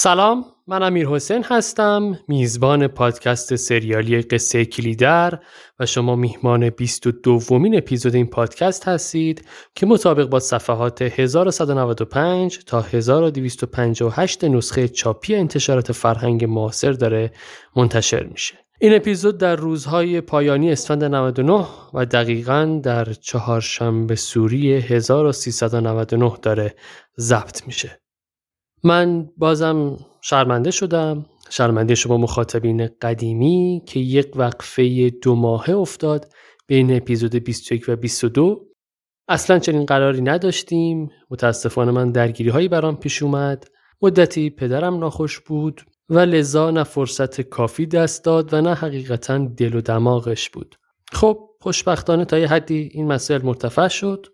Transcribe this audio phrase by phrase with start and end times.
[0.00, 5.38] سلام من امیر حسین هستم میزبان پادکست سریالی قصه کلیدر
[5.78, 12.80] و شما میهمان 22 دومین اپیزود این پادکست هستید که مطابق با صفحات 1195 تا
[12.80, 17.32] 1258 نسخه چاپی انتشارات فرهنگ معاصر داره
[17.76, 18.54] منتشر میشه.
[18.80, 26.74] این اپیزود در روزهای پایانی اسفند 99 و دقیقا در چهارشنبه سوری 1399 داره
[27.18, 28.00] ضبط میشه.
[28.84, 31.26] من بازم شرمنده شدم.
[31.50, 36.32] شرمنده شما مخاطبین قدیمی که یک وقفه دو ماهه افتاد
[36.66, 38.68] بین اپیزود 21 و 22
[39.28, 41.08] اصلا چنین قراری نداشتیم.
[41.30, 43.64] متاسفانه من درگیری هایی برام پیش اومد.
[44.02, 49.74] مدتی پدرم ناخوش بود و لذا نه فرصت کافی دست داد و نه حقیقتا دل
[49.74, 50.76] و دماغش بود.
[51.12, 54.26] خب خوشبختانه تا یه حدی این مسائل مرتفع شد.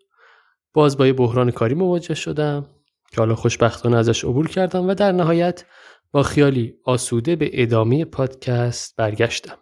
[0.74, 2.66] باز با یه بحران کاری مواجه شدم.
[3.14, 5.64] که حالا خوشبختانه ازش عبور کردم و در نهایت
[6.12, 9.56] با خیالی آسوده به ادامه پادکست برگشتم.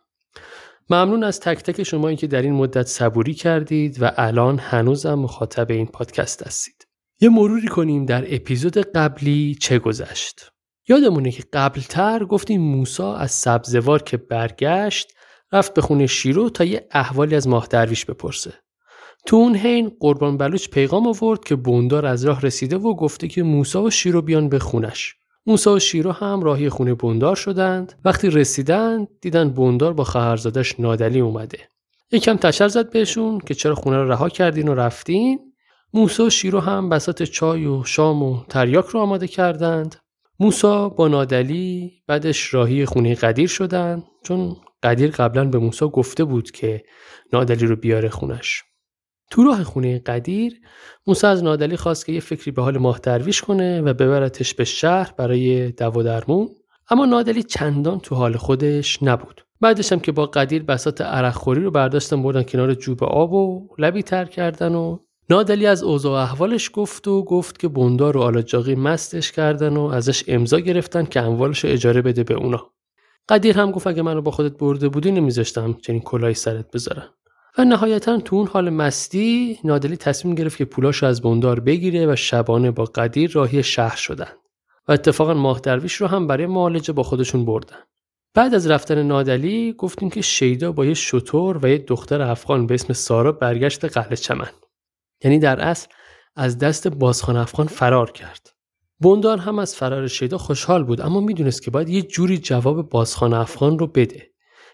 [0.90, 5.70] ممنون از تک تک شما که در این مدت صبوری کردید و الان هنوزم مخاطب
[5.70, 6.86] این پادکست هستید.
[7.20, 10.52] یه مروری کنیم در اپیزود قبلی چه گذشت.
[10.88, 15.12] یادمونه که قبلتر گفتیم موسا از سبزوار که برگشت
[15.52, 18.52] رفت به خونه شیرو تا یه احوالی از ماه درویش بپرسه.
[19.26, 23.42] تو اون حین قربان بلوچ پیغام آورد که بوندار از راه رسیده و گفته که
[23.42, 25.14] موسا و شیرو بیان به خونش.
[25.46, 27.92] موسا و شیرو هم راهی خونه بوندار شدند.
[28.04, 31.58] وقتی رسیدند دیدن بوندار با خواهرزادش نادلی اومده.
[32.12, 35.38] یکم تشر زد بهشون که چرا خونه رو رها کردین و رفتین.
[35.94, 39.96] موسا و شیرو هم بسات چای و شام و تریاک رو آماده کردند.
[40.40, 46.50] موسا با نادلی بعدش راهی خونه قدیر شدند چون قدیر قبلا به موسا گفته بود
[46.50, 46.82] که
[47.32, 48.62] نادلی رو بیاره خونش.
[49.30, 50.60] تو راه خونه قدیر
[51.06, 54.64] موسی از نادلی خواست که یه فکری به حال ماه درویش کنه و ببرتش به
[54.64, 56.48] شهر برای دوا درمون.
[56.90, 59.46] اما نادلی چندان تو حال خودش نبود.
[59.60, 63.68] بعدش هم که با قدیر بسات عرق خوری رو برداشتن بردن کنار جوب آب و
[63.78, 64.98] لبی تر کردن و
[65.30, 70.24] نادلی از اوضاع احوالش گفت و گفت که بندار و آلاجاقی مستش کردن و ازش
[70.28, 72.70] امضا گرفتن که اموالش اجاره بده به اونا.
[73.28, 77.08] قدیر هم گفت اگه منو با خودت برده بودی نمیذاشتم چنین کلای سرت بذارن
[77.58, 82.16] و نهایتا تو اون حال مستی نادلی تصمیم گرفت که پولاش از بندار بگیره و
[82.16, 84.32] شبانه با قدیر راهی شهر شدن.
[84.88, 87.76] و اتفاقا ماه درویش رو هم برای معالجه با خودشون بردن.
[88.34, 92.74] بعد از رفتن نادلی گفتیم که شیدا با یه شطور و یه دختر افغان به
[92.74, 94.50] اسم سارا برگشت قهل چمن.
[95.24, 95.88] یعنی در اصل
[96.36, 98.52] از دست بازخان افغان فرار کرد.
[99.00, 103.34] بندار هم از فرار شیدا خوشحال بود اما می‌دونست که باید یه جوری جواب بازخان
[103.34, 104.30] افغان رو بده.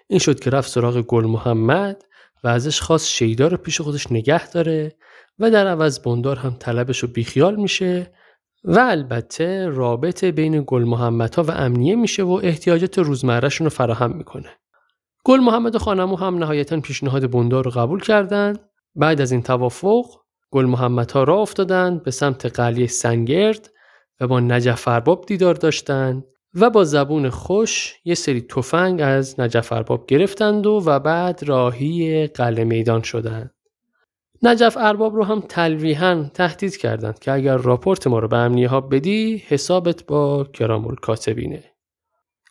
[0.08, 2.04] این شد که رفت سراغ گل محمد
[2.44, 4.96] و ازش خواست شیدا رو پیش خودش نگه داره
[5.38, 8.12] و در عوض بندار هم طلبش رو بیخیال میشه
[8.64, 14.16] و البته رابطه بین گل محمد ها و امنیه میشه و احتیاجات روزمرهشون رو فراهم
[14.16, 14.50] می‌کنه.
[15.24, 18.60] گل محمد و خانمو هم نهایتا پیشنهاد بندار رو قبول کردند.
[18.94, 20.04] بعد از این توافق
[20.50, 23.70] گل محمد ها را افتادند به سمت قلیه سنگرد
[24.20, 29.72] و با نجف ارباب دیدار داشتند و با زبون خوش یه سری تفنگ از نجف
[29.72, 33.50] ارباب گرفتند و و بعد راهی قلعه میدان شدند.
[34.42, 38.80] نجف ارباب رو هم تلویحا تهدید کردند که اگر راپورت ما رو به امنیه ها
[38.80, 41.64] بدی حسابت با کرام کاتبینه.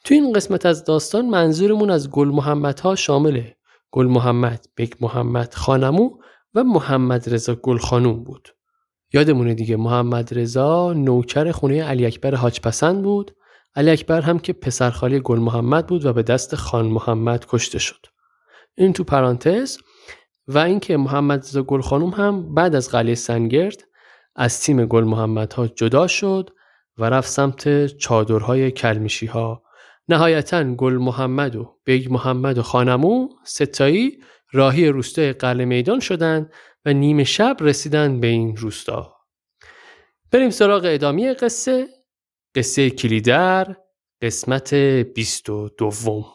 [0.04, 3.56] تو این قسمت از داستان منظورمون از گل محمد ها شامله
[3.92, 6.10] گل محمد، بک محمد خانمو
[6.54, 8.50] و محمد رضا گل خانوم بود.
[9.14, 13.32] یادمونه دیگه محمد رضا نوکر خونه علی اکبر حاج پسند بود
[13.78, 18.06] علی اکبر هم که پسرخالی گل محمد بود و به دست خان محمد کشته شد.
[18.76, 19.78] این تو پرانتز
[20.48, 23.84] و اینکه محمد رضا گل خانوم هم بعد از قلعه سنگرد
[24.36, 26.50] از تیم گل محمد ها جدا شد
[26.98, 29.64] و رفت سمت چادرهای کلمیشی ها.
[30.10, 34.18] نهایتا گل محمد و بیگ محمد و خانمو ستایی
[34.52, 36.54] راهی روستای قلعه میدان شدند
[36.86, 39.16] و نیمه شب رسیدن به این روستا.
[40.32, 41.88] بریم سراغ ادامه قصه
[42.58, 43.76] قصه کلیدر
[44.22, 46.26] قسمت بیست و دوم.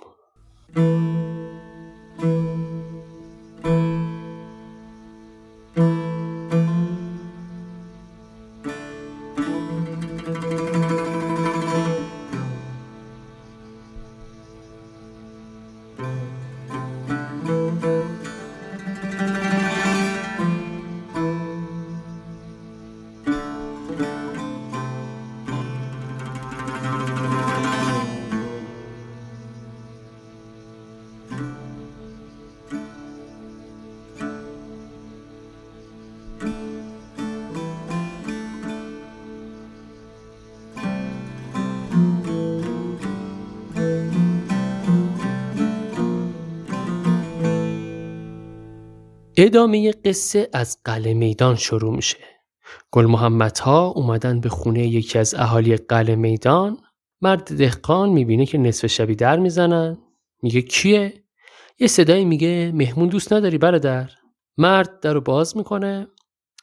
[49.45, 52.19] ادامه قصه از قلعه میدان شروع میشه.
[52.91, 56.79] گل محمد ها اومدن به خونه یکی از اهالی قلعه میدان.
[57.21, 59.99] مرد دهقان می‌بینه که نصف شبی در می‌زنن.
[60.43, 61.25] میگه کیه؟
[61.79, 64.11] یه صدایی میگه مهمون دوست نداری برادر.
[64.57, 66.07] مرد در رو باز می‌کنه.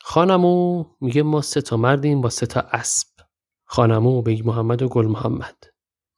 [0.01, 3.07] خانمو؟ میگه ما سه تا مردیم با سه تا اسب.
[3.65, 5.63] خانمو بیگ محمد و گل محمد.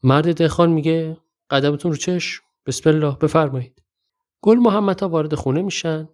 [0.04, 1.18] مرد دهخان میگه
[1.50, 3.82] قدمتون رو چش بسم الله بفرمایید.
[4.42, 6.10] گل محمد ها وارد خونه میشن.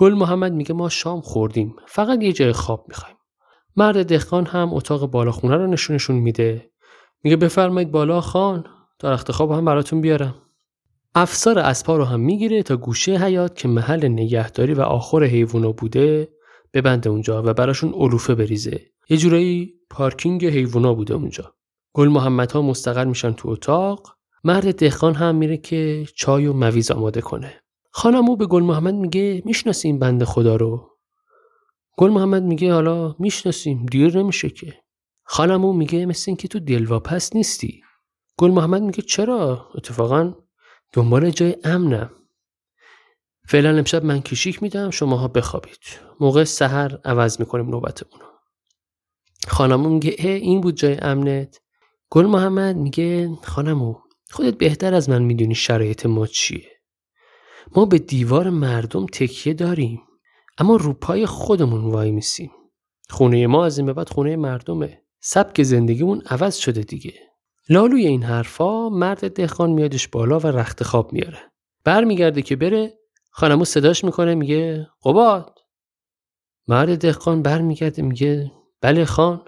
[0.00, 1.76] گل محمد میگه ما شام خوردیم.
[1.86, 3.16] فقط یه جای خواب می‌خوایم.
[3.76, 6.70] مرد دهخان هم اتاق بالا خونه رو نشونشون میده.
[7.22, 8.64] میگه بفرمایید بالا خان
[8.98, 10.34] تا رخت خواب هم براتون بیارم.
[11.14, 16.28] افسار اسپا رو هم می‌گیره تا گوشه حیات که محل نگهداری و آخر حیوونا بوده
[16.74, 18.80] ببنده اونجا و براشون علوفه بریزه.
[19.10, 21.54] یه جورایی پارکینگ حیوونا بوده اونجا.
[21.92, 24.16] گل محمد ها مستقر میشن تو اتاق.
[24.44, 27.52] مرد دهخان هم میره که چای و مویز آماده کنه.
[27.90, 30.90] خانمو به گل محمد میگه می‌شناسیم بند خدا رو.
[31.96, 34.74] گل محمد میگه حالا می‌شناسیم دیر نمیشه که.
[35.24, 37.82] خانمو میگه مثل اینکه تو دلواپس نیستی.
[38.38, 40.34] گل محمد میگه چرا؟ اتفاقا
[40.92, 42.10] دنبال جای امنم.
[43.48, 46.00] فعلا امشب من کشیک میدم شماها بخوابید.
[46.20, 48.24] موقع سحر عوض می‌کنیم نوبتمونو.
[49.48, 51.60] خانمو میگه اه این بود جای امنت.
[52.10, 53.94] گل محمد میگه خانمو
[54.30, 56.79] خودت بهتر از من می‌دونی شرایط ما چیه.
[57.76, 60.02] ما به دیوار مردم تکیه داریم
[60.58, 62.50] اما روپای خودمون وای میسیم.
[63.10, 65.02] خونه ما از این به بعد خونه مردمه.
[65.20, 67.14] سبک زندگیمون عوض شده دیگه.
[67.68, 71.38] لالوی این حرفا مرد دهخان میادش بالا و رخت خواب میاره.
[71.84, 72.98] برمیگرده که بره
[73.30, 75.58] خانمو صداش می‌کنه میگه قباد.
[76.68, 79.44] مرد دهقان برمیگرده میگه بله خان.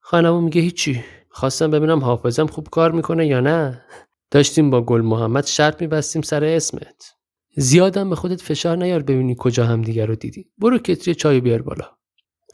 [0.00, 1.04] خانمو میگه هیچی.
[1.30, 3.84] خواستم ببینم حافظم خوب کار می‌کنه یا نه.
[4.30, 7.12] داشتیم با گل محمد شرط میبستیم سر اسمت.
[7.56, 10.44] زیادم به خودت فشار نیار ببینی کجا هم دیگر رو دیدی.
[10.58, 11.84] برو کتری چای بیار بالا.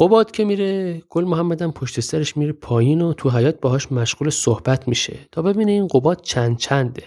[0.00, 4.88] قباد که میره گل محمدم پشت سرش میره پایین و تو حیات باهاش مشغول صحبت
[4.88, 5.18] میشه.
[5.32, 7.02] تا ببینه این قباد چند چنده.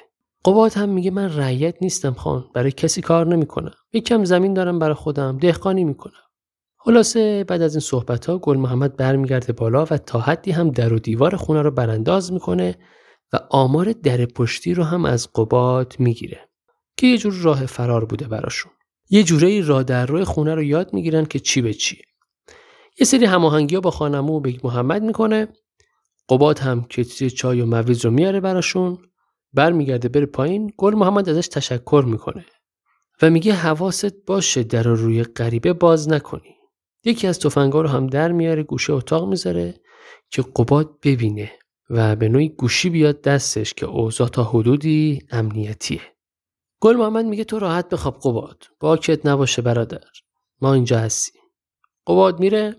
[0.45, 3.73] قباد هم میگه من رعیت نیستم خان برای کسی کار نمی‌کنم.
[3.93, 6.13] یکم زمین دارم برای خودم دهقانی می‌کنم.
[6.77, 10.93] خلاصه بعد از این صحبت ها گل محمد برمیگرده بالا و تا حدی هم در
[10.93, 12.75] و دیوار خونه رو برانداز می‌کنه.
[13.33, 16.49] و آمار در پشتی رو هم از قباد می‌گیره
[16.97, 18.71] که یه جور راه فرار بوده براشون.
[19.09, 22.01] یه جوره راه در روی خونه رو یاد می‌گیرن که چی به چیه
[22.99, 25.47] یه سری هماهنگی ها با خان‌عمو بیگ محمد می‌کنه.
[26.29, 28.97] قباد هم کتری چای و مویز رو میاره براشون.
[29.53, 30.73] برمیگرده بره پایین.
[30.77, 32.45] گل محمد ازش تشکر می‌کنه
[33.21, 36.55] و میگه حواست باشه در رو روی غریبه باز نکنی.
[37.03, 39.75] یکی از تفنگا رو هم در میاره گوشه اتاق می‌ذاره
[40.31, 41.51] که قباد ببینه
[41.89, 46.01] و به نوعی گوشی بیاد دستش که اوضاع تا حدودی امنیتیه.
[46.79, 48.63] گل محمد میگه تو راحت بخواب قباد.
[48.79, 50.03] باکت نباشه برادر.
[50.61, 51.41] ما اینجا هستیم.
[52.07, 52.75] قباد میره.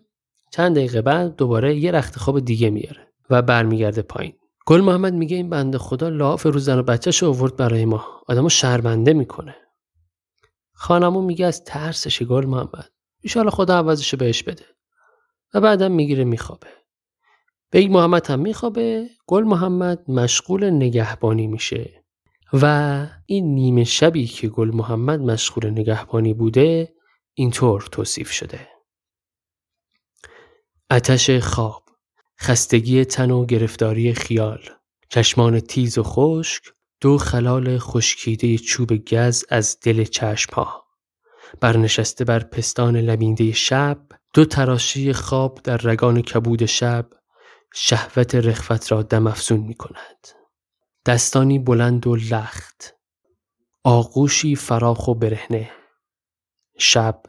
[0.52, 4.32] چند دقیقه بعد دوباره یه رخت خواب دیگه میاره و برمیگرده پایین.
[4.66, 8.04] گل محمد میگه این بنده خدا لاف رو زن و بچهش آورد برای ما.
[8.28, 9.56] آدمو شرمنده می‌کنه.
[10.72, 12.90] خان‌عمو میگه از ترسش گل محمد.
[13.20, 14.64] ایشالا خدا عوضشو بهش بده.
[15.54, 16.66] و بعدم می‌گیره میخوابه.
[17.72, 22.04] بیگ محمد هم میخوابه گل محمد مشغول نگهبانی میشه.
[22.52, 26.94] و این نیمه شبی که گل محمد مشغول نگهبانی بوده
[27.34, 28.68] اینطور توصیف شده.
[30.90, 31.82] اتش خواب
[32.40, 34.60] خستگی تن و گرفتاری خیال
[35.08, 36.62] چشمان تیز و خشک
[37.00, 40.84] دو خلال خشکیده چوب گز از دل چشمها.
[41.60, 43.98] برنشسته بر پستان لبینده شب
[44.34, 47.10] دو تراشی خواب در رگان کبود شب
[47.74, 50.28] شهوت رخوت را دم افزون می کند.
[51.06, 52.94] دستانی بلند و لخت.
[53.84, 55.70] آغوشی فراخ و برهنه.
[56.78, 57.22] شب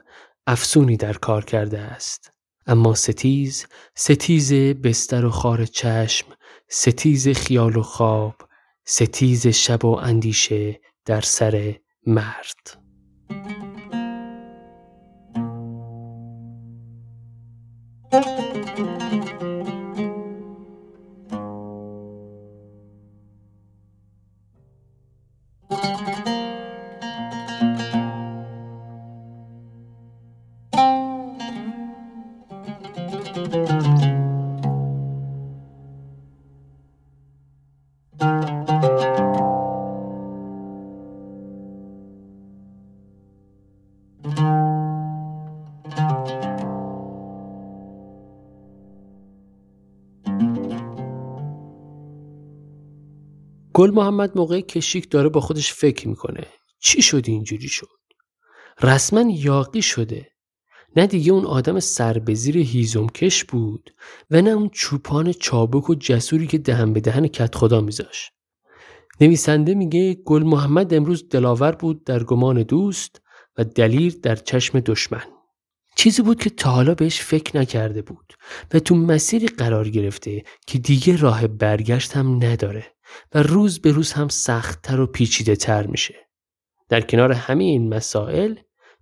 [0.48, 2.32] افسونی در کار کرده است.
[2.66, 6.28] اما ستیز ستیز بستر و خار چشم
[6.70, 8.36] ستیز خیال و خواب
[8.86, 12.78] ستیز شب و اندیشه در سر مرد.
[53.82, 56.48] گل محمد موقع کشیک داره با خودش فکر می‌کنه
[56.80, 57.88] چی شد اینجوری شد
[58.82, 60.28] رسما یاقی شده
[60.96, 63.94] نه دیگه اون آدم سربزیر هیزمکش بود
[64.32, 68.32] و نه اون چوپان چابک و جسوری که دهن به دهن کت خدا میذاش.
[69.22, 73.22] نویسنده میگه گل محمد امروز دلاور بود در گمان دوست
[73.58, 75.24] و دلیر در چشم دشمن.
[75.96, 78.34] چیزی بود که تا حالا بهش فکر نکرده بود
[78.74, 82.86] و تو مسیری قرار گرفته که دیگه راه برگشت هم نداره
[83.34, 86.16] و روز به روز هم سختتر و پیچیده تر میشه.
[86.90, 88.56] در کنار همه این مسائل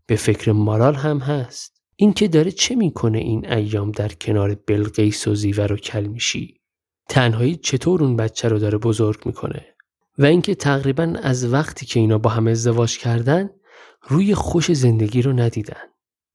[0.06, 1.80] به فکر مارال هم هست.
[1.96, 6.62] این که داره چه می‌کنه این ایام در کنار بلقیس و زیور و کلمیشی
[7.10, 9.66] تنهایی چطور اون بچه رو داره بزرگ می‌کنه
[10.18, 13.50] و اینکه تقریبا از وقتی که اینا با هم ازدواج کردن
[14.08, 15.82] روی خوش زندگی رو ندیدن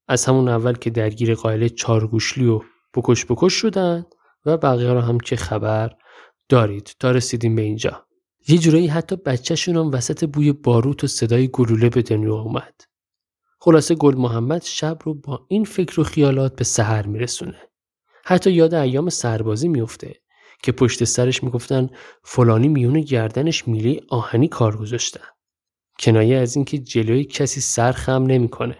[0.07, 2.61] از همون اول که درگیر قائله چارگوشلی و
[2.93, 4.05] بکش بکش شدن
[4.45, 5.91] و بقیه رو هم که خبر
[6.49, 8.05] دارید تا رسیدیم به اینجا
[8.47, 12.81] یه جورایی حتی بچهشون هم وسط بوی باروت و صدای گلوله به دنیا اومد
[13.59, 17.61] خلاصه گل محمد شب رو با این فکر و خیالات به سحر میرسونه.
[18.23, 20.15] حتی یاد ایام سربازی میفته
[20.63, 21.89] که پشت سرش می‌گفتن
[22.23, 25.25] فلانی میون گردنش میله آهنی کار گذاشتن.
[25.99, 28.77] کنایه از اینکه جلوی کسی سر خم نمی‌کنه.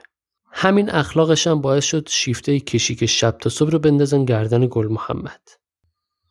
[0.51, 4.87] همین اخلاقش هم باعث شد شیفته کشی که شب تا صبح رو بندازن گردن گل
[4.87, 5.41] محمد.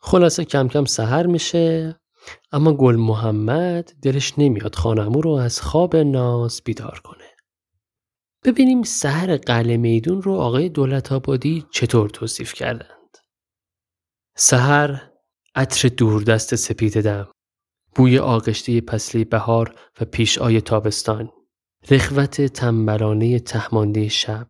[0.07, 1.97] خلاصه کم کم سحر میشه
[2.53, 7.25] اما گل محمد دلش نمیاد خانمو رو از خواب ناز بیدار کنه.
[8.45, 13.19] ببینیم سهر قلعه میدون رو آقای دولت آبادی چطور توصیف کردند.
[14.37, 15.11] سهر
[15.55, 17.29] عطر دوردست سپید دم
[17.95, 21.31] بوی آغشته پسلی بهار و پیش آی تابستان
[21.91, 24.49] رخوت تنبلانه تهمانده شب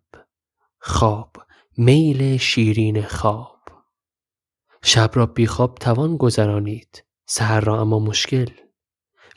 [0.81, 1.37] خواب
[1.77, 3.54] میل شیرین خواب
[4.87, 8.47] شب را بیخواب توان گذرانید سهر را اما مشکل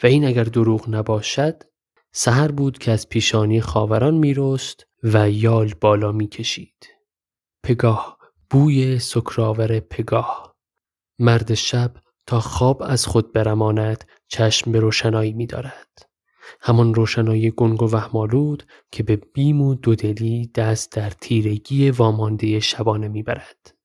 [0.04, 1.64] و این اگر دروغ نباشد
[2.12, 6.88] سهر بود که از پیشانی خاوران میرست و یال بالا می‌کشید.
[7.64, 8.18] پگاه
[8.50, 10.56] بوی سکراور پگاه
[11.20, 11.94] مرد شب
[12.26, 16.10] تا خواب از خود برماند چشم به روشنایی می دارد.
[16.62, 23.08] همان روشنایی گنگ و وهمالود که به بیم و دودلی دست در تیرگی وامانده شبانه
[23.08, 23.77] می‌برد.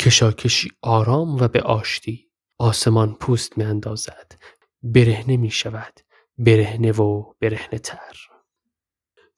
[0.00, 2.26] کشاکشی آرام و به آشتی
[2.58, 4.32] آسمان پوست می اندازد.
[4.82, 6.00] برهنه می شود.
[6.38, 8.16] برهنه و برهنه تر.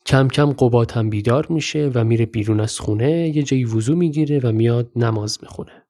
[0.07, 4.39] کم کم قبات هم بیدار میشه و میره بیرون از خونه یه جایی وضو می‌گیره
[4.39, 5.87] و میاد نماز می‌خونه.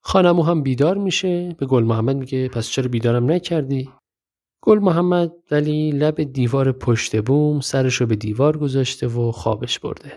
[0.00, 3.90] خانمو هم بیدار میشه به گل محمد میگه پس چرا بیدارم نکردی؟
[4.62, 10.12] گل محمد ولی لب دیوار پشت بوم سرشو به دیوار گذاشته و خوابش برده.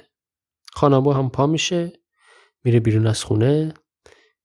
[0.74, 1.94] خانمو هم پا میشه
[2.63, 3.74] میره بیرون از خونه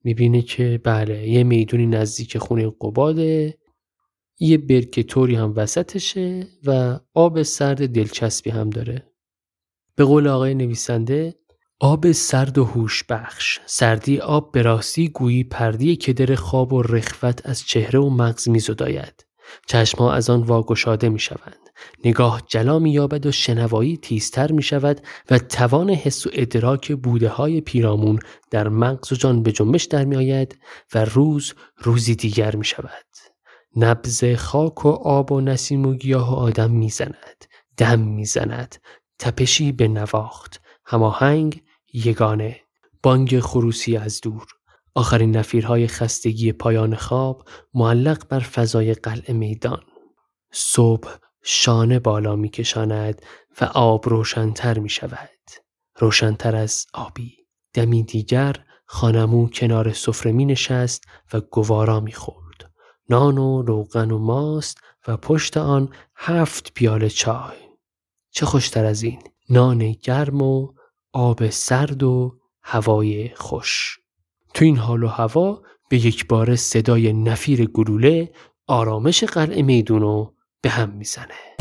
[0.05, 3.59] می‌بینه که بله یه می‌دونی نزدیک خونه قباده
[4.41, 5.05] یه برکه
[5.37, 9.13] هم وسطشه و آب سرد دلچسبی هم داره.
[9.97, 11.35] به قول آقای نویسنده
[11.81, 17.47] آب سرد و هوش بخش سردی آب به راستی گویی پردی کدر خواب و رخوت
[17.47, 19.27] از چهره و مغز می زداید.
[19.67, 21.62] چشمها از آن واگشاده می شوند.
[22.05, 27.29] نگاه جلا می یابد و شنوایی تیزتر می شود و توان حس و ادراک بوده
[27.29, 28.19] های پیرامون
[28.51, 30.59] در مغز و جان به جنبش در می آید
[30.95, 33.07] و روز روزی دیگر می شود.
[33.77, 37.45] نبز خاک و آب و نسیم و گیاه و آدم می‌زند
[37.77, 38.77] دم می‌زند
[39.19, 41.63] تپشی به نواخت هماهنگ
[41.93, 42.61] یگانه.
[43.03, 44.47] بانگ خروسی از دور.
[44.95, 49.83] آخرین نفیرهای خستگی پایان خواب معلق بر فضای قلعه میدان.
[50.53, 51.11] صبح
[51.43, 53.23] شانه بالا میکشاند
[53.61, 55.29] و آب روشنتر می شود
[55.99, 57.37] روشنتر از آبی.
[57.75, 58.57] دمی دیگر
[58.87, 62.13] خانمو کنار سفره می نشست و گوارا می
[63.09, 67.57] نان و روغن و ماست و پشت آن هفت پیاله چای.
[68.31, 69.23] چه خوشتر از این.
[69.51, 70.73] نان گرم و
[71.13, 73.99] آب سرد و هوای خوش.
[74.55, 78.33] تو این حال و هوا به یک بار صدای نفیر گلوله
[78.67, 80.33] آرامش قلعه میدونو
[80.63, 81.52] به هم می‌زنه.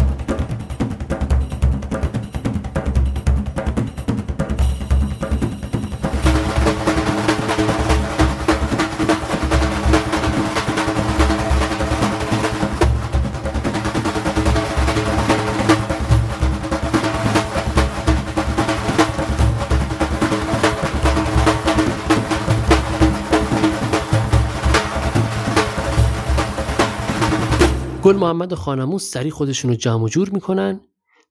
[28.11, 30.81] گل محمد و خانموس سری خودشون رو جمع و جور می‌کنن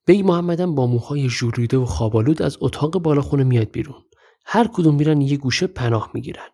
[0.06, 4.02] بی محمدم با موهای ژولیده و خوابالود از اتاق بالاخونه میاد بیرون.
[4.44, 6.48] هر کدوم میرن یه گوشه پناه می‌گیرن.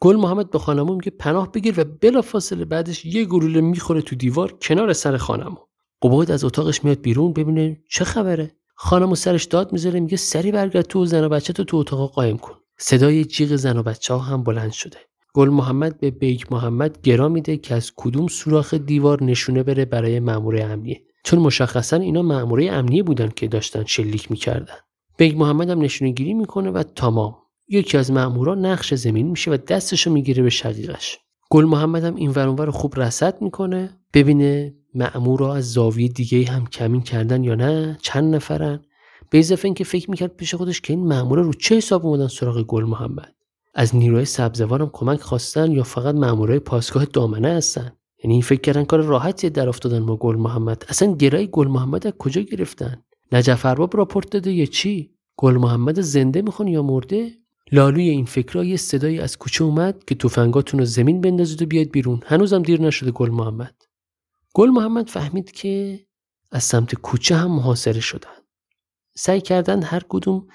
[0.00, 4.16] گل محمد به خانمو میگه پناه بگیر و بلا فاصله بعدش یه گلوله می‌خوره تو
[4.16, 5.58] دیوار کنار سر خانمو.
[6.02, 8.56] قباد از اتاقش میاد بیرون ببینه چه خبره.
[8.74, 12.12] خانم و سرش داد می‌ذاره میگه سری برگرد تو زن و بچه تو تو اتاق
[12.12, 12.54] قایم کن.
[12.78, 14.98] صدای جیغ زن و بچه ها هم بلند شده.
[15.36, 20.20] گل محمد به بیگ محمد گرا میده که از کدوم سوراخ دیوار نشونه بره برای
[20.20, 21.02] مامور امنیه.
[21.24, 24.74] چون مشخصا اینا ماموره امنیه بودن که داشتن شلیک می‌کردن.
[25.16, 27.36] بیگ محمد هم نشونه گیری می‌کنه و تمام.
[27.68, 31.18] یکی از مامورا نقش زمین میشه و دستشو می‌گیره به شقیقش.
[31.50, 33.90] گل محمد هم این ور اون ور خوب رصد می‌کنه.
[34.14, 38.80] ببینه مأمورا از زاویه دیگه هم کمین کردن یا نه چند نفرن.
[39.30, 42.62] به اضافه اینکه فکر می‌کرد پیش خودش که این مأمورا رو چه حساب اومدن سراغ
[42.62, 43.34] گل محمد.
[43.74, 47.92] از نیروی سبزوارم کمک خواستن یا فقط مامورای پاسگاه دامنه هستن؟
[48.24, 50.84] یعنی این فکر کردن کار راحتی در افتادن با گل محمد.
[50.88, 56.00] اصلا گرای گل محمد از کجا گرفتن؟ نجف ارباب راپورت داده یا چی؟ گل محمد
[56.00, 57.38] زنده می‌خوان یا مرده؟
[57.72, 61.86] لالوی این فکرها یه صدایی از کوچه اومد که تفنگاتون رو زمین بندازید و بیاد
[61.90, 62.20] بیرون.
[62.26, 63.74] هنوزم دیر نشده گل محمد.
[64.54, 66.00] گل محمد فهمید که
[66.50, 68.30] از سمت کوچه هم محاصره شدن.
[69.16, 70.46] سعی کردن هر کدوم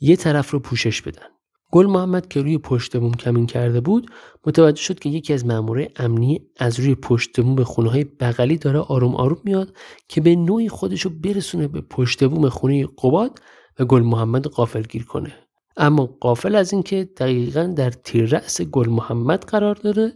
[0.00, 1.37] یه طرف رو پوشش بدن.
[1.72, 4.10] گل محمد که روی پشت بوم کمین کرده بود
[4.46, 8.58] متوجه شد که یکی از مامورای امنی از روی پشت بوم به خونه های بغلی
[8.58, 9.76] داره آروم آروم میاد
[10.08, 13.38] که به نوعی خودش رو برسونه به پشت بوم خونه قباد
[13.78, 15.32] و گل محمد قافل گیر کنه.
[15.76, 20.12] اما قافل از اینکه دقیقا در تیر رأس گل محمد قرار داره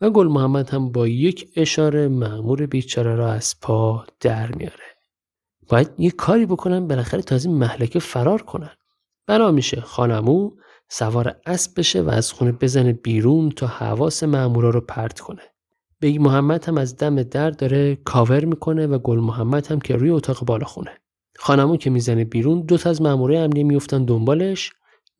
[0.00, 4.84] و گل محمد هم با یک اشاره مأمور بیچاره را از پا در میاره.
[5.68, 8.70] باید یه کاری بکنن بالاخره تا از این مهلکه فرار کنن.
[9.26, 10.50] بنا میشه خان‌عمو
[10.90, 15.42] سوار اسب بشه و از خونه بزنه بیرون تا حواس مامورا رو پرت کنه
[16.00, 20.10] بیگ محمد هم از دم در داره کاور می‌کنه و گل محمد هم که روی
[20.10, 20.90] اتاق بالا خونه
[21.38, 24.70] خان‌عمو که می‌زنه بیرون دو تا از مامورای امنیه میفتن دنبالش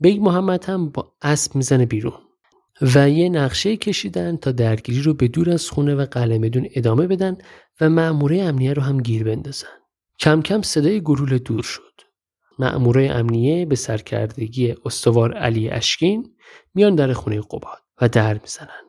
[0.00, 2.18] بیگ محمد هم با اسب می‌زنه بیرون
[2.94, 7.38] و یه نقشه کشیدن تا درگیری رو به دور از خونه و قلمدون ادامه بدن
[7.80, 9.68] و مأموره امنیه رو هم گیر بندازن.
[10.18, 12.09] کم کم صدای گلوله دور شد.
[12.60, 16.36] مأموره امنیه به سرکردگی استوار علی اشکین
[16.74, 18.80] میان در خونه قباد و در می‌زنن.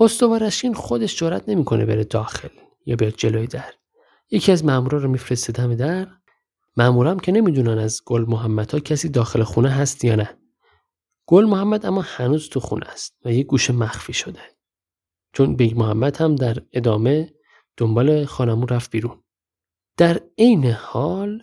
[0.00, 2.48] استوار اشکین خودش جرات نمی‌کنه بره داخل
[2.86, 3.72] یا بیاد جلوی در.
[4.30, 6.08] یکی از مأمورا رو میفرسته دم در.
[6.76, 10.38] مأمورم که نمی‌دونن از گل محمد ها کسی داخل خونه هست یا نه.
[11.26, 14.40] گل محمد اما هنوز تو خونه است و یک گوشه مخفی شده
[15.32, 17.34] چون بیگ محمد هم در ادامه
[17.76, 19.22] دنبال خانمون رفت بیرون
[19.96, 21.42] در عین حال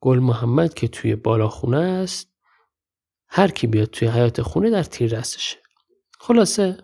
[0.00, 2.28] گل محمد که توی بالا خونه است
[3.28, 5.56] هر کی بیاد توی حیات خونه در تیر دستشه.
[6.20, 6.76] خلاصه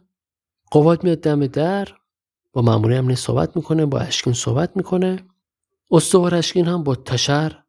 [0.70, 1.88] قوات میاد دم در
[2.52, 5.26] با ماموری امنی صحبت می‌کنه با اشکین صحبت می‌کنه.
[5.90, 7.62] استوار اشکین هم با تشر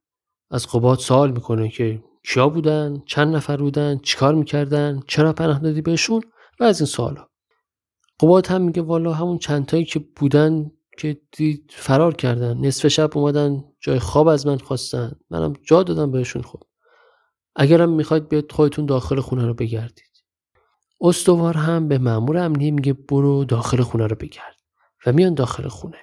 [0.52, 5.82] از قوات سوال می‌کنه که کیا بودن چند نفر بودن چیکار می‌کردن چرا پناه دادی
[5.82, 6.22] بهشون
[6.60, 7.28] و از این سوالا.
[8.20, 12.58] قباد هم میگه والا همون چندتایی که بودن که دید فرار کردن.
[12.58, 15.12] نصف شب اومدن جای خواب از من خواستن.
[15.30, 16.42] منم جا دادم بهشون.
[16.42, 16.60] خب
[17.56, 20.24] اگرم می‌خواید بیاد خودتون داخل خونه رو بگردید.
[21.02, 24.56] استوار هم به مامور امنیه میگه برو داخل خونه رو بگرد
[25.06, 25.98] و میان داخل خونه.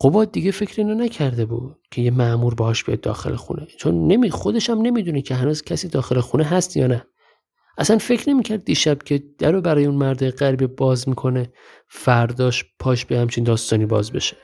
[0.00, 4.30] قباد دیگه فکر اینو نکرده بود که یه معمور باهاش بیاد داخل خونه چون نمی
[4.30, 7.06] خودش هم نمی‌دونه که هنوز کسی داخل خونه هست یا نه.
[7.78, 11.52] اصلا فکر نمی‌کرد دیشب که در رو برای اون مرد غریبه باز می‌کنه
[11.88, 14.36] فرداش پاش به همچین داستانی باز بشه.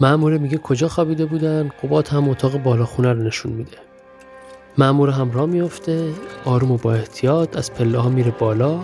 [0.00, 3.78] معموره میگه کجا خوابیده بودن؟ قباد هم اتاق بالا خونه رو نشون میده.
[4.78, 6.12] معمور هم را میفته
[6.44, 8.78] آروم و با احتیاط از پله ها میره بالا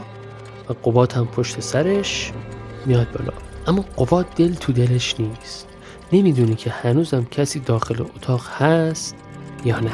[0.69, 2.33] و قباد هم پشت سرش
[2.87, 3.33] میاد بالا.
[3.67, 5.69] اما قوات دل تو دلش نیست.
[6.13, 9.17] نمی‌دونی که هنوزم کسی داخل اتاق هست
[9.65, 9.93] یا نه.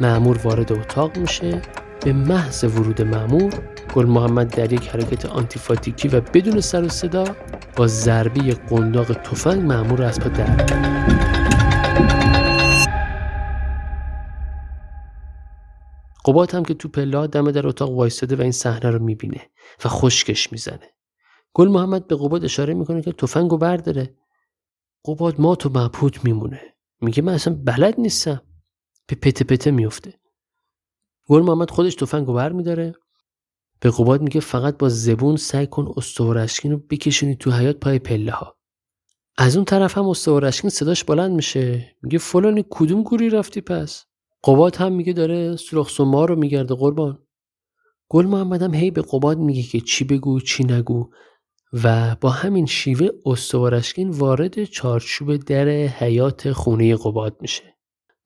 [0.00, 1.62] معمور وارد اتاق میشه.
[2.04, 3.52] به محض ورود معمور
[3.94, 7.24] گل محمد در یک حرکت آنتیفاتیکی و بدون سر و صدا
[7.76, 10.56] با ضربه قنداق تفنگ معمور را از پا در
[16.24, 19.40] قبات هم که تو پلا دم در اتاق وایستاده و این صحنه رو می‌بینه
[19.84, 20.90] و خشکش می‌زنه.
[21.54, 24.14] گل محمد به قبات اشاره می‌کنه که تفنگو برداره.
[25.04, 26.60] قبات ما تو مبهوت میمونه.
[27.00, 28.42] میگه من اصلا بلد نیستم.
[29.06, 30.14] به پته پته میفته
[31.28, 32.94] گل محمد خودش تفنگ رو بر میداره
[33.80, 38.32] به قباد میگه فقط با زبون سعی کن استوارشکین رو بکشونی تو حیات پای پله
[38.32, 38.60] ها
[39.42, 41.96] از اون طرف هم استوارشکین صداش بلند میشه.
[42.02, 44.04] میگه فلانی کدوم گوری رفتی پس؟
[44.44, 47.18] قباد هم میگه داره سرخ سما رو میگرده قربان.
[48.08, 51.10] گل محمد هم هی به قباد میگه که چی بگو چی نگو.
[51.72, 57.76] و با همین شیوه استوارشکین وارد چارچوب در حیات خونه قباد میشه.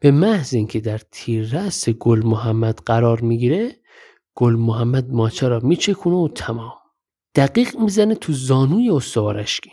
[0.00, 3.76] به محض اینکه در تیررس گل محمد قرار می‌گیره
[4.35, 6.75] گل محمد ماچه را میچکونه و تمام.
[7.35, 9.73] دقیق می‌زنه تو زانوی استوارشکین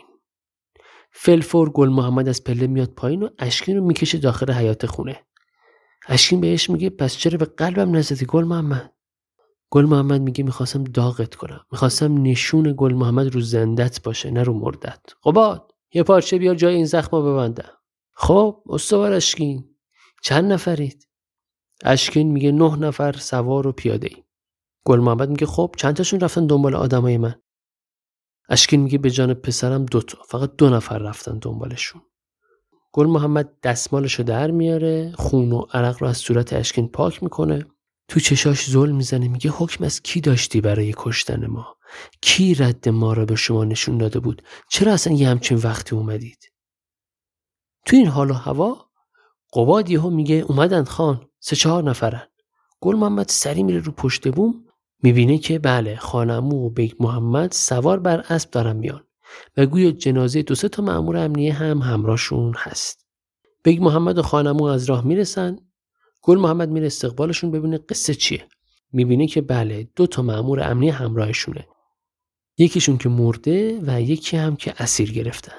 [1.12, 5.20] فلفور گل محمد از پله میاد پایین و اشکین رو می‌کشه داخل حیات خونه.
[6.08, 8.92] اشکین بهش میگه پس چرا به قلبم نزدی گل محمد؟
[9.70, 11.66] گل محمد میگه می‌خواستم داغت کنم.
[11.72, 15.00] می‌خواستم نشون گل محمد رو زندت باشه نه رو مردت.
[15.24, 17.70] قباد یه پارچه بیار جای این زخم ببندم.
[18.14, 19.76] خب استوار اشکین.
[20.22, 21.08] چند نفرید؟
[21.84, 24.22] اشکین میگه نه نفر سوار و پیاده ای
[24.84, 27.34] گل محمد میگه خب چند تاشون رفتن دنبال آدمای من؟
[28.48, 32.02] اشکین میگه به جان پسرم دوتا فقط دو نفر رفتن دنبالشون.
[32.92, 37.66] گل محمد دستمالش رو در میاره خون و عرق رو از صورت اشکین پاک می‌کنه.
[38.08, 41.76] تو چشاش زل می‌زنه میگه حکم از کی داشتی برای کشتن ما؟
[42.20, 46.52] کی رد ما رو به شما نشون داده بود؟ چرا اصلا یه همچین وقتی اومدید؟
[47.86, 48.90] تو این حال و هوا
[49.52, 52.28] قباد یهو میگه اومدن خان سه چهار نفرن.
[52.80, 54.64] گل محمد سریع میره رو پشت بوم
[55.02, 59.04] می‌بینه که بله خان‌عمو و بیگ محمد سوار بر اسب دارن میان
[59.56, 63.06] و گویا جنازه دو سه تا مأمور امنیه هم همراهشون هست.
[63.62, 65.58] بیگ محمد و خان‌عمو از راه می‌رسن.
[66.22, 68.44] گل محمد میره استقبالشون ببینه قصه چیه.
[68.92, 71.66] می‌بینه که بله دو تا مأمور امنیه همراهشونه.
[72.58, 75.56] یکیشون که مرده و یکی هم که اسیر گرفتن.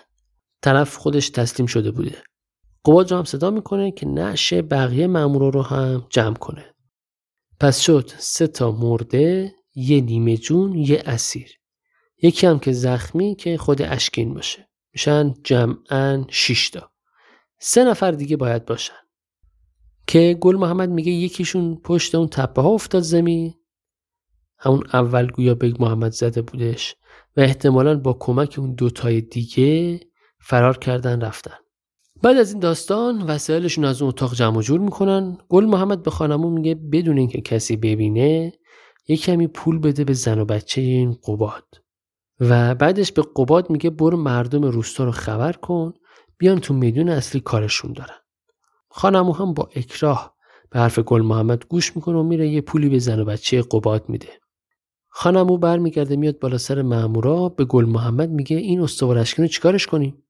[0.62, 2.16] طرف خودش تسلیم شده بوده.
[2.86, 6.73] قباد هم صدا می‌کنه که نشه بقیه مأمورا رو هم جمع کنه.
[7.64, 11.52] پس شد سه تا مرده یه نیمه جون یه اسیر.
[12.22, 14.70] یکی هم که زخمی که خود اشکین باشه.
[14.94, 16.92] میشن جمعا 6 تا.
[17.60, 18.94] سه نفر دیگه باید باشن.
[20.08, 23.54] که گل محمد میگه یکیشون پشت اون تپه ها افتاد زمین.
[24.58, 26.96] همون اول گویا بگ محمد زده بودش.
[27.38, 30.00] و احتمالا با کمک اون دوتای دیگه
[30.40, 31.63] فرار کردن رفتن.
[32.24, 35.38] بعد از این داستان وسایلشون از اون اتاق جمع جور می‌کنن.
[35.50, 38.54] گل محمد به خانمون میگه بدون اینکه کسی ببینه
[39.08, 41.64] یه کمی پول بده به زن و بچه این قباد.
[42.40, 45.94] و بعدش به قباد میگه برو مردم روستا رو خبر کن
[46.38, 48.18] بیان تو میدون اصلی کارشون دارن.
[48.90, 50.36] خانمو هم با اکراه
[50.70, 54.10] به حرف گل محمد گوش می‌کنه و میره یه پولی به زن و بچه قباد
[54.10, 54.30] میده.
[55.10, 60.23] خانمو برمیگرده میاد بالا سر مامورا به گل محمد میگه این استوارشکن رو چیکارش کنیم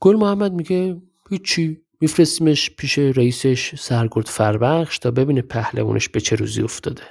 [0.00, 6.62] گل محمد میگه هیچی میفرستیمش پیش رئیسش سرگرد فربخش تا ببینه پهلوانش به چه روزی
[6.62, 7.02] افتاده.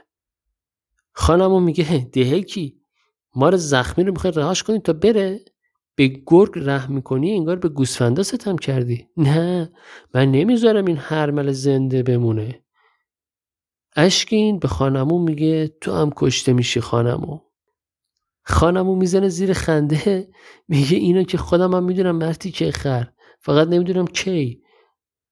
[1.13, 2.81] خانمو میگه دهکی
[3.35, 5.39] ما رو زخمی رو می‌خوای رهاش کنیم تا بره؟
[5.95, 9.07] به گرگ رحم می‌کنی انگار به گوسفندا ستم کردی.
[9.17, 9.71] نه
[10.13, 12.63] من نمی‌ذارم این هرمل زنده بمونه.
[13.95, 17.39] اشکین به خانمو میگه تو هم کشته میشی خانمو.
[18.49, 20.29] خانمو می‌زنه زیر خنده.
[20.67, 23.07] میگه اینو که خودم هم می‌دونم مرتی که خر.
[23.41, 24.61] فقط نمی‌دونم کی.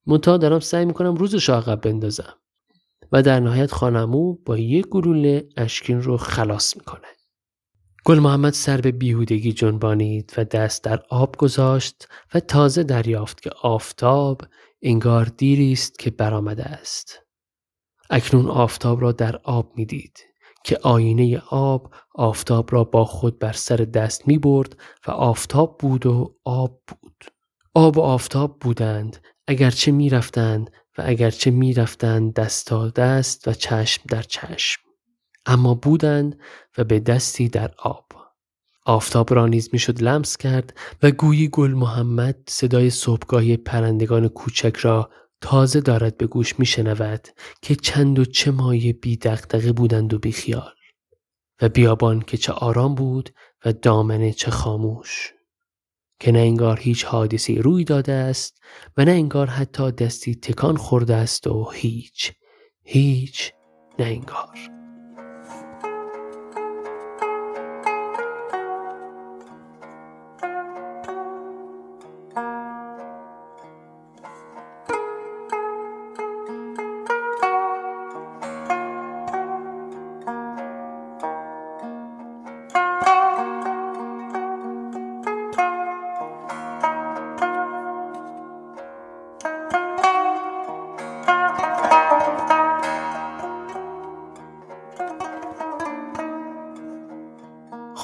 [0.06, 2.34] منتها دارم سعی می‌کنم روزش عقب بندازم.
[3.12, 7.08] و در نهایت خانمو با یک گلوله اشکین رو خلاص می‌کنه.
[8.04, 13.50] گل محمد سر به بیهودگی جنبانید و دست در آب گذاشت و تازه دریافت که
[13.62, 14.42] آفتاب
[14.82, 17.20] انگار دیری است که برآمده است.
[18.10, 20.25] اکنون آفتاب را در آب می‌دید.
[20.66, 24.76] که آینه آب آفتاب را با خود بر سر دست می برد
[25.06, 27.24] و آفتاب بود و آب بود.
[27.74, 33.52] آب و آفتاب بودند اگرچه می رفتند و اگرچه می رفتند دست تا دست و
[33.52, 34.82] چشم در چشم.
[35.46, 36.38] اما بودند
[36.78, 38.06] و به دستی در آب
[38.86, 45.10] آفتاب را نیز می‌شد لمس کرد و گویی گل محمد صدای صبحگاهی پرندگان کوچک را
[45.40, 47.28] تازه دارد به گوش میشنود
[47.62, 50.72] که چند و چه مایه بی دقدقه بودند و بی خیال
[51.62, 53.30] و بیابان که چه آرام بود
[53.64, 55.32] و دامنه چه خاموش
[56.20, 58.60] که نه انگار هیچ حادثی روی داده است
[58.96, 62.32] و نه انگار حتی دستی تکان خورده است و هیچ
[62.84, 63.52] هیچ
[63.98, 64.75] نه انگار.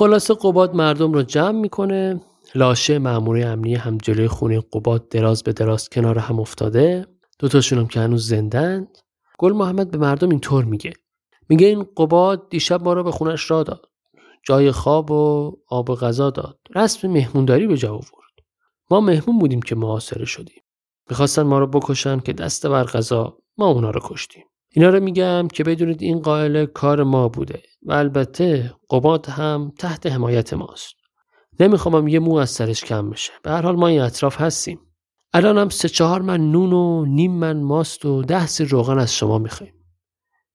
[0.02, 2.20] خلاصه قباد مردم رو جمع می‌کنه.
[2.54, 7.06] لاشه مامور امنی هم جلوی خونه قباد دراز به دراز کنار هم افتاده.
[7.38, 8.98] دوتاشون هم که هنوز زندند
[9.38, 10.92] گل محمد به مردم اینطور میگه.
[11.48, 13.88] میگه این قباد دیشب ما رو به خونش را داد.
[14.42, 16.58] جای خواب و آب و غذا داد.
[16.74, 18.34] رسم مهمونداری به جا آورد.
[18.90, 20.62] ما مهمون بودیم که معاصره شدیم.
[21.10, 24.44] می‌خواستن ما رو بکشن که دست بر غذا ما اونا رو کشتیم.
[24.74, 30.06] اینا رو میگم که بدونید این قائله کار ما بوده و البته قباد هم تحت
[30.06, 30.94] حمایت ماست.
[31.60, 33.32] نمی‌خوام یه مو از سرش کم بشه.
[33.42, 34.80] به هر حال ما این اطراف هستیم.
[35.32, 39.14] الان هم سه چهار من نون و نیم من ماست و ده سیر روغن از
[39.14, 39.74] شما می‌خوایم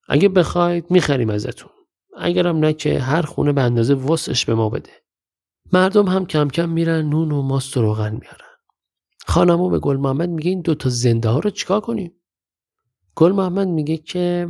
[0.09, 1.69] اگه بخواید می‌خریم ازتون.
[2.17, 4.91] اگرم نه که هر خونه به اندازه وسعش به ما بده.
[5.73, 8.47] مردم هم کم کم میرن نون و ماست و روغن میارن.
[9.27, 12.11] خانمو به گل محمد میگه این دوتا زنده ها رو چیکار کنیم؟
[13.17, 14.49] گل محمد میگه که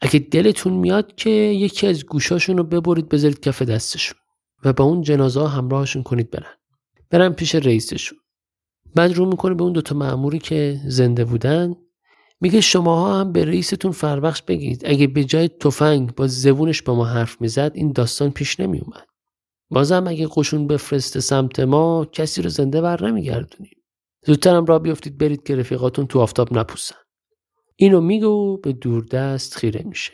[0.00, 4.18] اگه دلتون میاد که یکی از گوشاشون رو ببرید بذارید کف دستشون
[4.64, 6.54] و با اون جنازه همراهشون کنید برن.
[7.10, 8.18] برن پیش رئیسشون.
[8.94, 11.74] بعد رو می‌کنه به اون دوتا معموری که زنده بودن.
[12.40, 14.82] میگه شماها هم به رئیستون فربخش بگید.
[14.84, 19.06] اگه به جای تفنگ با زبونش با ما حرف می‌زد این داستان پیش نمیومد
[19.70, 23.72] بازم اگه قشون بفرسته سمت ما کسی رو زنده بر نمیگردونیم.
[24.26, 26.96] زودترم را بیافتید برید که رفیقاتون تو آفتاب نپوسن.
[27.82, 30.12] اینو میگه و به دوردست خیره میشه.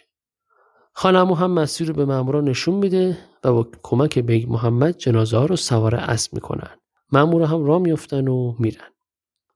[0.93, 5.37] خان عمو هم مسیر رو به مامورا نشون میده و با کمک بیگ محمد جنازه
[5.37, 6.71] ها رو سوار اسب می‌کنن.
[7.13, 8.89] مامورا هم را میفتن و میرن.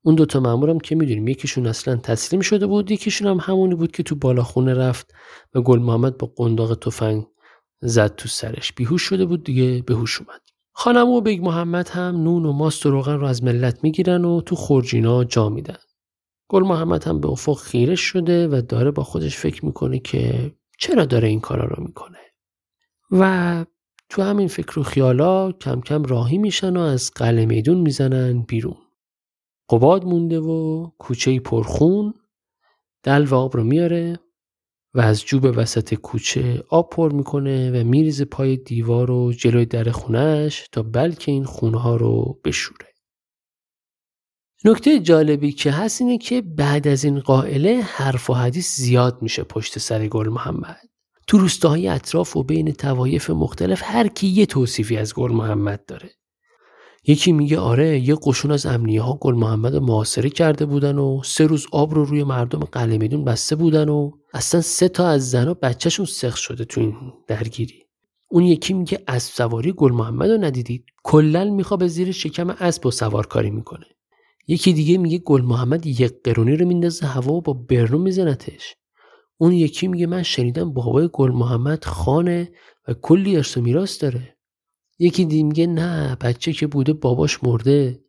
[0.03, 4.03] اون دوتا مامورم که می‌دونیم یکیشون اصلا تسلیم شده بود یکیشون هم همونی بود که
[4.03, 5.15] تو بالاخونه رفت
[5.55, 7.27] و گل محمد با قنداق تفنگ
[7.81, 8.73] زد تو سرش.
[8.73, 10.41] بیهوش شده بود دیگه به هوش اومد.
[10.73, 14.25] خان عمو و بیگ محمد هم نون و ماست و روغن رو از ملت می‌گیرن
[14.25, 15.79] و تو خورجینا جا میدن.
[16.51, 21.05] گل محمد هم به افق خیره شده و داره با خودش فکر می‌کنه که چرا
[21.05, 22.19] داره این کارا رو می‌کنه
[23.11, 23.65] و
[24.09, 28.77] تو همین فکر و خیالا کم کم راهی میشن و از قلعه میدون می‌زنن بیرون
[29.71, 32.15] قباد مونده و کوچه پرخون
[33.03, 34.21] دل و آب رو میاره
[34.95, 39.91] و از جوب وسط کوچه آب پر می‌کنه و میریزه پای دیوار و جلوی در
[39.91, 42.90] خونهش تا بلکه این خونها رو بشوره.
[44.65, 49.43] نکته جالبی که هست اینه که بعد از این قائله حرف و حدیث زیاد میشه
[49.43, 50.81] پشت سر گل محمد.
[51.27, 56.11] تو روستاهای اطراف و بین توایف مختلف هر کی یه توصیفی از گل محمد داره.
[57.07, 61.47] یکی میگه آره یه قشون از امنیه ها گل محمد محاصره کرده بودن و سه
[61.47, 65.55] روز آب رو روی مردم قلعه میدون بسته بودن و اصلا سه تا از زنا
[65.55, 66.97] بچهشون سخت شده تو این
[67.27, 67.85] درگیری
[68.29, 72.87] اون یکی میگه اسب سواری گل محمد رو ندیدید کلا می‌خواد به زیر شکم اسب
[72.87, 73.87] و سوارکاری می‌کنه
[74.51, 78.75] یکی دیگه میگه گل محمد یک قرونی رو میندازه هوا و با برنو میزنتش.
[79.39, 82.53] اون یکی میگه من شنیدم بابای گل محمد خانه
[82.89, 84.37] و کلی ارث و میراث داره.
[84.99, 88.05] یکی دیگه میگه نه بچه که بوده باباش مرده.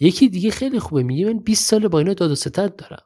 [0.00, 3.02] یکی دیگه خیلی خوبه میگه من 20 سال با اینا داد و ستد دارم.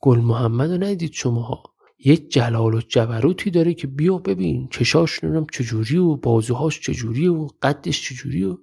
[0.00, 1.62] گل محمد رو ندید شماها.
[2.04, 7.48] یک جلال و جبروتی داره که بیا ببین چشاش نمی‌دونم چجوری و بازوهاش چجوری و
[7.62, 8.56] قدش چجوری و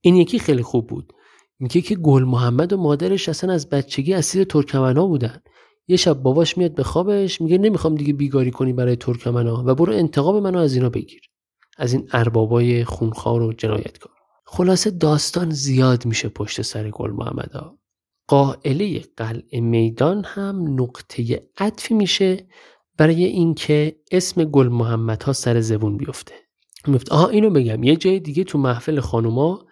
[0.00, 1.12] این یکی خیلی خوب بود.
[1.58, 5.42] میگه که گل محمد و مادرش اصلا از بچگی اسیر ترکمنا بودن.
[5.88, 9.92] یه شب باباش میاد به خوابش میگه نمی‌خوام دیگه بیگاری کنی برای ترکمنا و برو
[9.92, 11.20] انتقام منو از اینا بگیر.
[11.78, 14.12] از این اربابای خونخوار و جنایتکار.
[14.46, 17.50] خلاصه داستان زیاد میشه پشت سر گل محمد
[18.28, 22.46] قائله قلعه میدان هم نقطه عطفی میشه
[22.98, 26.34] برای اینکه اسم گل محمد ها سر زبون بیفته.
[26.86, 29.66] میفته آها اینو بگم یه جای دیگه تو محفل خانوما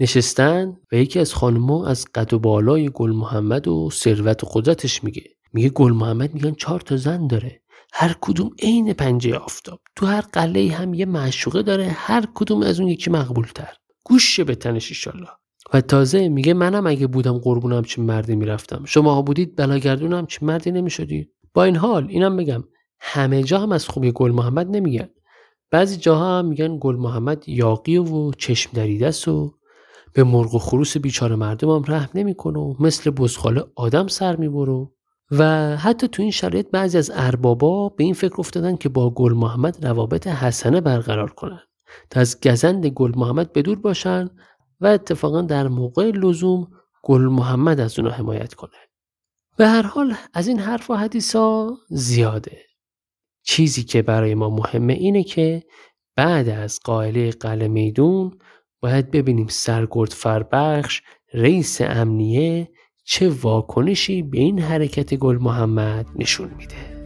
[0.00, 5.04] نشستن و یکی از خانوما از قد و بالای گل محمد و ثروت و قدرتش
[5.04, 5.22] میگه.
[5.52, 7.62] میگه گل محمد میگن چهار تا زن داره.
[7.92, 9.80] هر کدوم عین پنجه آفتاب.
[9.96, 13.72] تو هر قله هم یه معشوقه داره هر کدوم از اون یکی مقبول تر
[14.04, 15.28] گوش به تنش ایشالله
[15.72, 18.82] و تازه میگه منم اگه بودم قربونم چه مردی می‌رفتم.
[18.84, 21.32] شما ها بودید بلاگردونم چه مردی نمی‌شدید.
[21.54, 22.64] با این حال اینم بگم
[23.00, 25.08] همه جا هم از خوبی گل محمد نمیگن.
[25.70, 29.50] بعضی جاها هم میگن گل محمد یاقی و چشم دریده و
[30.18, 34.88] به مرغ و خروس بیچاره مردم هم رحم نمی‌کنه و مثل بزخاله آدم سر می‌بره.
[35.30, 39.32] و حتی تو این شرایط بعضی از اربابا به این فکر افتادن که با گل
[39.32, 41.60] محمد روابط حسنه برقرار کنن
[42.10, 44.30] تا از گزند گل محمد بدور باشن
[44.80, 46.68] و اتفاقا در موقع لزوم
[47.02, 48.78] گل محمد از اونا حمایت کنه.
[49.56, 51.36] به هر حال از این حرف و حدیث
[51.88, 52.58] زیاده.
[53.42, 55.62] چیزی که برای ما مهمه اینه که
[56.16, 58.38] بعد از قائله قلعه میدون
[58.80, 61.02] باید ببینیم سرگرد فربخش
[61.34, 62.68] رئیس امنیه
[63.04, 66.97] چه واکنشی به این حرکت گل محمد نشون میده.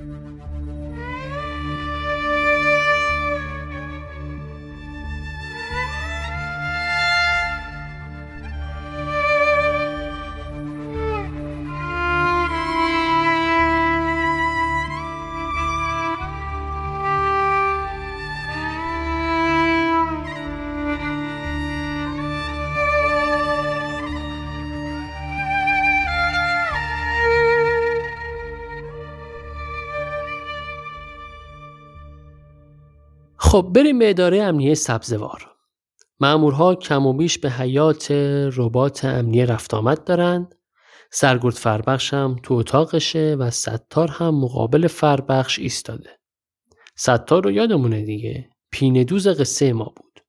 [33.53, 35.51] خب بریم به اداره امنیه سبزوار.
[36.21, 38.11] مامورها کم و بیش به حیات
[38.57, 40.55] ربات امنیه رفت آمد دارند.
[41.11, 46.11] سرگرد فربخش هم تو اتاقشه و ستار هم مقابل فربخش ایستاده.
[46.97, 50.21] ستار رو یادمونه دیگه؟ پینه دوز قصه ما بود.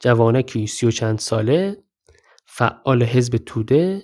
[0.00, 1.76] جوانکی سی و چند ساله
[2.46, 4.02] فعال حزب توده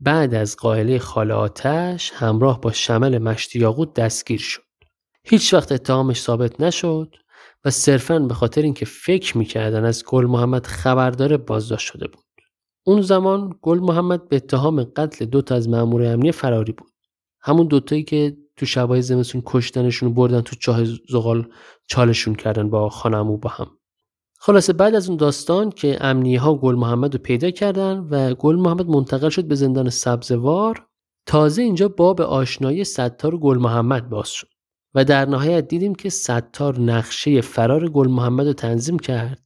[0.00, 4.62] بعد از قائله خاله آتش همراه با شمل مشتی یاقوت دستگیر شد.
[5.24, 7.16] هیچ وقت اتهامش ثابت نشد.
[7.64, 12.24] و صرفا به خاطر اینکه فکر می‌کردن از گل محمد خبردار بازداشت شده بود.
[12.86, 16.90] اون زمان گل محمد به اتهام قتل دو تا از مامور امنیه فراری بود.
[17.40, 21.48] همون دوتایی که تو شبای زمستون کشتنشون بردن تو چاه زغال
[21.86, 23.66] چالشون کردن با خانمو با هم.
[24.38, 28.56] خلاصه بعد از اون داستان که امنیه ها گل محمد رو پیدا کردن و گل
[28.56, 30.86] محمد منتقل شد به زندان سبزوار
[31.26, 34.48] تازه اینجا باب آشنایی ستار گل محمد باز شد.
[34.94, 39.42] و در نهایت دیدیم که ستار نقشه فرار گل محمد رو تنظیم کرد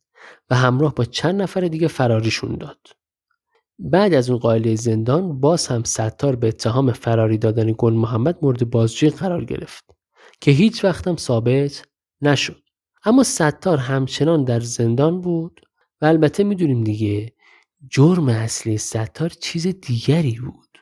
[0.51, 2.87] و همراه با چند نفر دیگه فراریشون داد.
[3.79, 8.71] بعد از اون قائله زندان باز هم ستار به اتهام فراری دادن گل محمد مورد
[8.71, 9.85] بازجویی قرار گرفت
[10.41, 11.87] که هیچ وقت هم ثابت
[12.21, 12.63] نشد.
[13.05, 15.61] اما ستار همچنان در زندان بود
[16.01, 17.33] و البته می‌دونیم دیگه
[17.91, 20.79] جرم اصلی ستار چیز دیگری بود.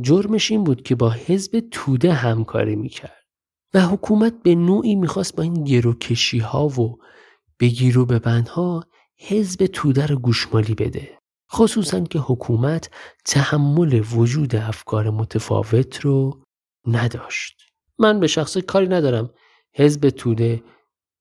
[0.00, 3.25] جرمش این بود که با حزب توده همکاری می‌کرد.
[3.76, 6.98] و حکومت به نوعی می‌خواست با این گروکشی ها و
[7.60, 8.84] بگیر و ببندها
[9.18, 11.18] حزب توده رو گوشمالی بده.
[11.52, 12.90] خصوصا که حکومت
[13.24, 16.42] تحمل وجود افکار متفاوت رو
[16.86, 17.62] نداشت.
[17.98, 19.30] من به شخص کاری ندارم.
[19.74, 20.62] حزب توده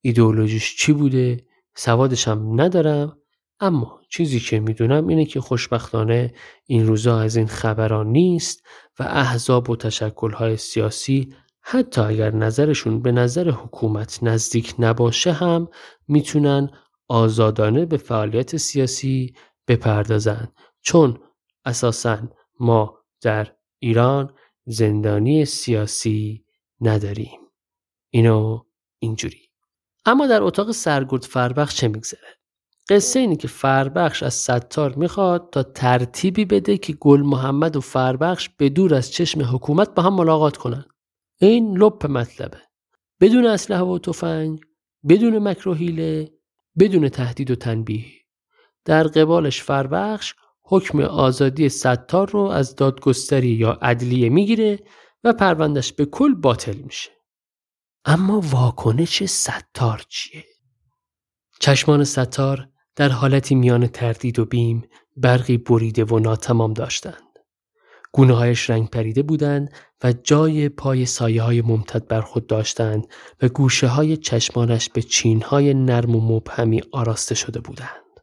[0.02, 3.18] ایدئولوژیش چی بوده؟ سوادش هم ندارم.
[3.60, 6.34] اما چیزی که می‌دونم اینه که خوشبختانه
[6.66, 8.64] این روزا از این خبران نیست
[9.00, 11.34] و احزاب و تشکلهای سیاسی
[11.68, 15.68] حتی اگر نظرشون به نظر حکومت نزدیک نباشه هم
[16.08, 16.70] می‌تونن
[17.08, 19.36] آزادانه به فعالیت سیاسی
[19.68, 20.48] بپردازن.
[20.82, 21.18] چون
[21.66, 22.18] اساسا
[22.60, 24.34] ما در ایران
[24.66, 26.46] زندانی سیاسی
[26.82, 27.40] نداریم.
[28.10, 28.60] اینو
[29.00, 29.42] اینجوری.
[30.06, 32.38] اما در اتاق سرگرد فربخش چه میگذره؟
[32.90, 38.50] قصه اینه که فربخش از ستار می‌خواد تا ترتیبی بده که گل محمد و فربخش
[38.50, 40.86] به دور از چشم حکومت با هم ملاقات کنن.
[41.38, 42.58] این لپ مطلبه
[43.22, 44.60] بدون اسلحه و تفنگ
[45.10, 46.32] بدون مکروهیله
[46.80, 48.06] بدون تهدید و تنبیه
[48.86, 54.80] در قبالش فربخش حکم آزادی ستار رو از دادگستری یا عدلیه می‌گیره
[55.24, 57.12] و پروندش به کل باطل میشه
[58.06, 60.46] اما واکنش ستار چیه؟
[61.60, 67.25] چشمان ستار در حالتی میان تردید و بیم برقی بریده و ناتمام داشتند.
[68.16, 69.74] گونه هایش رنگ پریده بودند
[70.04, 73.08] و جای پای سایه های ممتد بر خود داشتند
[73.42, 78.20] و گوشه های چشمانش به چین های نرم و مبهمی آراسته شده بودند.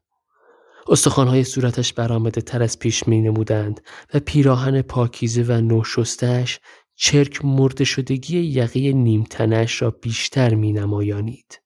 [1.17, 3.81] های صورتش برآمده تر از پیش می نمودند
[4.15, 6.61] و پیراهن پاکیزه و نوشستش
[6.97, 11.61] چرک مرده شدگی یقه نیمتنش را بیشتر می نمایانید.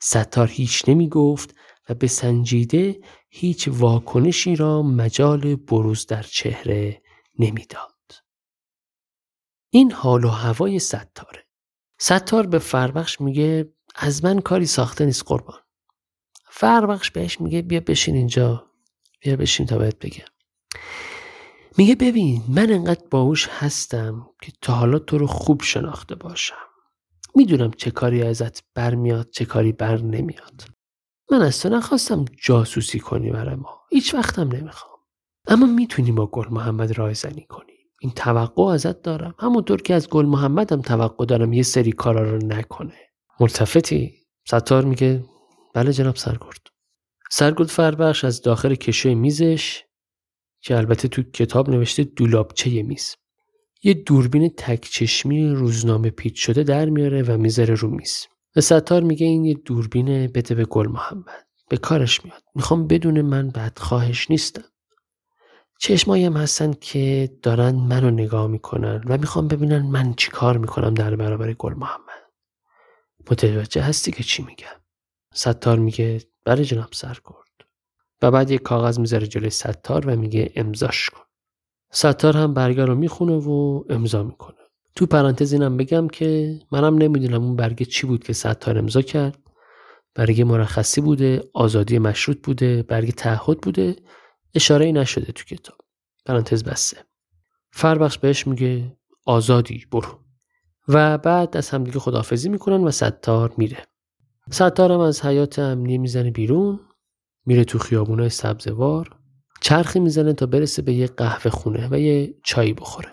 [0.00, 1.54] ستار هیچ نمی گفت
[1.88, 7.00] و به سنجیده هیچ واکنشی را مجال بروز در چهره
[7.38, 7.90] نمی‌داد.
[9.70, 11.46] این حال و هوای ستاره.
[11.98, 15.58] ستار به فربخش میگه از من کاری ساخته نیست قربان.
[16.50, 18.70] فربخش بهش میگه بیا بشین اینجا.
[19.20, 20.24] بیا بشین تا بهت بگم.
[21.78, 26.54] میگه ببین من انقدر باهوش هستم که تا حالا تو رو خوب شناخته باشم.
[27.34, 30.64] می‌دونم چه کاری ازت برمیاد چه کاری بر نمیاد.
[31.30, 33.80] من از تو نخواستم جاسوسی کنی برای ما.
[33.90, 34.89] هیچ وقتم نمی‌خوام.
[35.48, 37.72] اما می‌تونی با گل محمد رایزنی کنی.
[38.00, 39.34] این توقع ازت دارم.
[39.38, 42.94] همونطور که از گل محمدم توقع دارم یه سری کارا رو نکنه.
[43.40, 44.14] ملتفتی؟
[44.48, 45.24] ستار میگه
[45.74, 46.66] بله جناب سرگرد.
[47.30, 49.82] سرگرد فربخش از داخل کشه میزش
[50.62, 53.16] که البته تو کتاب نوشته دولابچه میز.
[53.82, 58.26] یه دوربین تک چشمی روزنامه پیچ شده در میاره و می‌ذاره رو میز.
[58.56, 61.46] و ستار میگه این یه دوربین بده به گل محمد.
[61.68, 62.42] به کارش میاد.
[62.54, 64.64] می‌خوام بدون من بدخواهش نیستم.
[65.82, 71.16] چشمایم هستن که دارن منو نگاه می‌کنن و می‌خوام ببینن من چی کار می‌کنم در
[71.16, 72.30] برابر گل محمد.
[73.30, 74.80] متوجه هستی که چی میگم؟
[75.34, 77.68] ستار میگه بله جناب کرد
[78.22, 81.24] و بعد یک کاغذ می‌ذاره جلوی ستار و میگه امضاش کن.
[81.92, 84.56] ستار هم برگه رو می‌خونه و امضا می‌کنه.
[84.96, 89.38] تو پرانتز اینم بگم که منم نمی‌دونم اون برگه چی بود که ستار امضا کرد.
[90.14, 93.96] برگه مرخصی بوده آزادی مشروط بوده برگه تعهد بوده
[94.54, 95.78] اشاره ای نشده تو کتاب.
[96.26, 96.96] پرانتز بسته.
[97.72, 98.96] فربخش بهش میگه
[99.26, 100.18] آزادی برو.
[100.88, 103.78] و بعد از همدیگه خدافزی می‌کنن و ستار میره.
[104.50, 106.80] ستارم از حیات امنی می‌زنه بیرون
[107.46, 109.16] میره تو خیابونای سبزوار
[109.60, 113.08] چرخی می‌زنه تا برسه به یه قهوه خونه و یه چایی بخوره.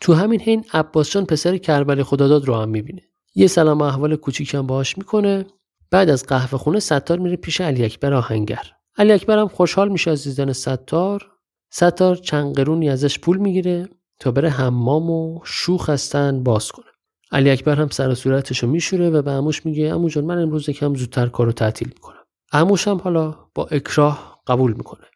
[0.00, 3.02] تو همین حین عباس جان پسر کربل خداداد رو هم می‌بینه.
[3.34, 5.46] یه سلام احوال کوچیکم باهاش می‌کنه.
[5.90, 8.72] بعد از قهوه خونه ستار میره پیش علی اکبر آهنگر.
[8.98, 11.30] علی اکبر هم خوشحال میشه از دیدن ستار.
[11.70, 13.88] ستار چند قرونی ازش پول می‌گیره
[14.20, 16.86] تا بره حمام و شوخ هستن باز کنه.
[17.32, 20.94] علی اکبر هم سر صورتشو میشوره و به عموش میگه عمو جان من امروز یکم
[20.94, 22.24] زودتر کارو تعطیل می‌کنم.
[22.52, 25.06] عموش هم حالا با اکراه قبول می‌کنه.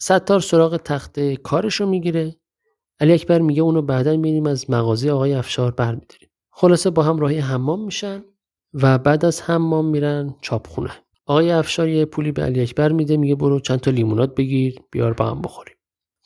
[0.00, 2.36] ستار سراغ تخته کارشو می‌گیره.
[3.00, 6.28] علی اکبر میگه اونو بعدا میریم از مغازه آقای افشار برمیداریم.
[6.50, 8.24] خلاصه با هم راهی حمام میشن
[8.74, 10.90] و بعد از حمام میرن چاپخونه.
[11.28, 15.12] آقای افشار یه پولی به علی اکبر میده میگه برو چند تا لیمونات بگیر بیار
[15.12, 15.74] با هم بخوریم.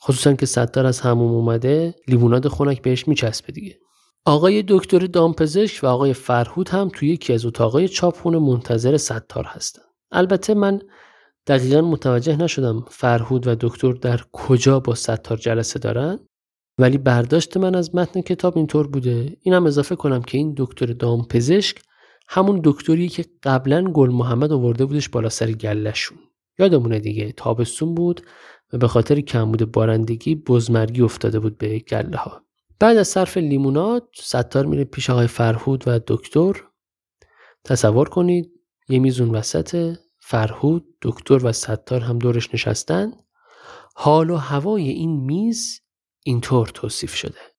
[0.02, 3.78] خصوصا که ستار از هموم اومده لیموناد خنک بهش میچسبه دیگه.
[4.24, 9.82] آقای دکتر دامپزشک و آقای فرهود هم توی یکی از اتاقای چاپخونه منتظر ستار هستن.
[10.12, 10.80] البته من
[11.46, 16.18] دقیقا متوجه نشدم فرهود و دکتر در کجا با ستار جلسه دارن
[16.78, 19.36] ولی برداشت من از متن کتاب اینطور بوده.
[19.40, 21.82] اینم اضافه کنم که این دکتر دامپزشک
[22.28, 26.18] همون دکتری که قبلا گل محمد آورده بودش بالا سر گلشون
[26.58, 28.22] یادمونه دیگه تابستون بود
[28.72, 32.42] و به خاطر کمبود بارندگی بزمرگی افتاده بود به گله ها
[32.82, 36.52] بعد از صرف لیمونات ستار میره پیش آقای فرهود و دکتر.
[37.64, 38.50] تصور کنید
[38.88, 43.12] یه میزون وسط فرهود دکتر و ستار هم دورش نشستن.
[43.94, 45.80] حال و هوای این میز
[46.24, 47.51] اینطور توصیف شده.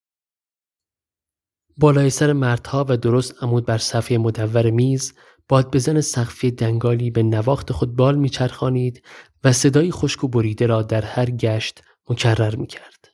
[1.77, 5.13] بالای سر مردها و درست عمود بر صفحه مدور میز
[5.49, 9.03] باد بزن سقفی دنگالی به نواخت خود بال میچرخانید
[9.43, 13.09] و صدای خشک و بریده را در هر گشت مکرر می‌کرد.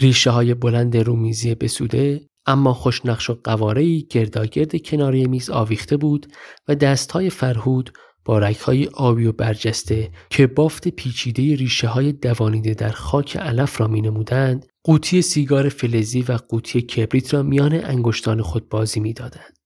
[0.00, 6.32] ریشه های بلند رومیزی بسوده اما خوشنقش و قوارهی گرداگرد کناری میز آویخته بود
[6.68, 7.92] و دستهای فرهود
[8.24, 13.86] با رکهای آبی و برجسته که بافت پیچیده ریشه های دوانیده در خاک علف را
[13.86, 19.58] می نمودند قوطی سیگار فلزی و قوطی کبریت را میان انگشتان خود بازی می دادند.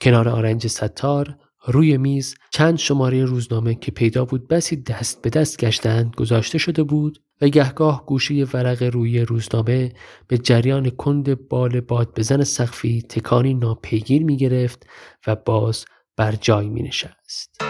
[0.00, 5.64] کنار آرنج ستار روی میز چند شماره روزنامه که پیدا بود بسی دست به دست
[5.64, 9.92] گشتند گذاشته شده بود و گهگاه گوشه ورق روی روزنامه
[10.28, 14.86] به جریان کند بال باد بزن سقفی تکانی ناپیگیر می گرفت
[15.26, 15.84] و باز
[16.16, 17.69] بر جای می نشست.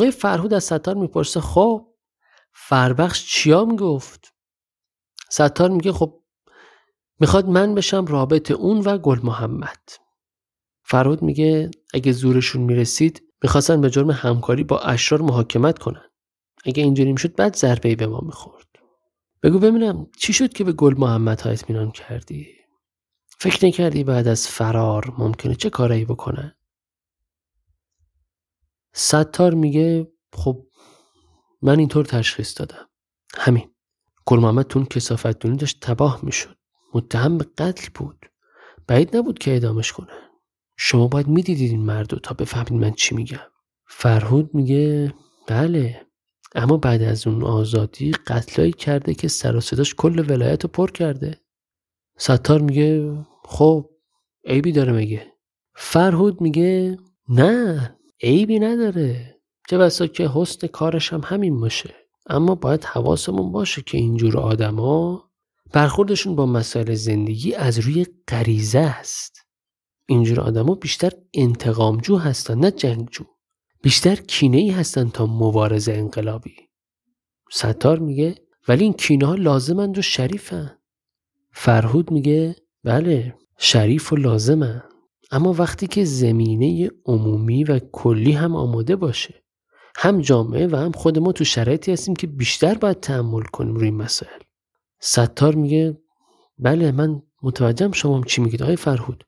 [0.00, 1.86] آقای فرهود از ستار می‌پرسه خب
[2.52, 4.34] فربخش چیام گفت
[5.30, 6.22] ستار میگه خب
[7.18, 9.88] می‌خواد من بشم رابط اون و گل محمد.
[10.82, 16.10] فرهود میگه اگه زورشون می‌رسید می‌خواستن به جرم همکاری با اشرار محاکمت کنن.
[16.64, 18.68] اگه اینجوری می‌شد بعد ضربه به ما می‌خورد.
[19.42, 22.46] بگو ببینم چی شد که به گل محمد ها اطمینان کردی؟
[23.38, 26.54] فکر نکردی بعد از فرار ممکنه چه کارایی بکنن؟
[28.92, 30.66] ستار میگه خب
[31.62, 32.88] من اینطور تشخیص دادم.
[33.36, 33.70] همین.
[34.26, 36.56] گل محمد تون کسافت داشت تباه می‌شد.
[36.94, 38.26] متهم به قتل بود.
[38.86, 40.12] بعید نبود که ادامش کنه.
[40.76, 43.38] شما باید می‌دیدید این مردو تا بفهمید من چی میگم.
[43.86, 45.14] فرهود میگه
[45.46, 46.06] بله
[46.54, 50.90] اما بعد از اون آزادی قتلایی کرده که سر و صداش کل ولایت رو پر
[50.90, 51.40] کرده.
[52.16, 53.90] ستار میگه خب
[54.44, 55.32] عیبی داره میگه
[55.74, 59.40] فرهود میگه نه عیبی نداره.
[59.70, 61.94] چه بسا که حسن کارش هم همین باشه.
[62.26, 65.30] اما باید حواسمون باشه که اینجور آدما
[65.72, 69.36] برخوردشون با مسائل زندگی از روی غریزه است.
[70.06, 73.24] اینجور آدما بیشتر انتقامجو هستن نه جنگجو.
[73.82, 76.56] بیشتر کینه ای هستن تا مبارزه انقلابی.
[77.50, 78.34] ستار میگه
[78.68, 80.78] ولی این کینه ها لازمند و شریفن.
[81.52, 84.82] فرهود میگه بله شریف و لازمن.
[85.30, 89.34] اما وقتی که زمینه عمومی و کلی هم آماده باشه
[89.96, 93.90] هم جامعه و هم خود ما تو شرایطی هستیم که بیشتر باید تحمل کنیم روی
[93.90, 94.40] مسائل.
[95.00, 95.98] ستار میگه
[96.58, 99.24] بله من متوجهم شما چی میگید آقای فرهود.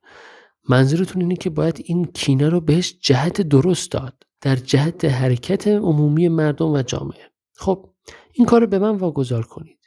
[0.68, 6.28] منظورتون اینه که باید این کینه رو بهش جهت درست داد در جهت حرکت عمومی
[6.28, 7.30] مردم و جامعه.
[7.56, 7.88] خب
[8.32, 9.78] این کار رو به من واگذار کنید.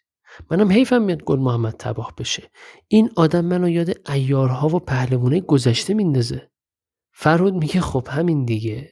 [0.51, 2.51] منم حیفم میاد گل محمد تباه بشه.
[2.87, 6.51] این آدم منو یاد ایارها و پهلوانه گذشته میندازه.
[7.13, 8.91] فرود میگه خب همین دیگه.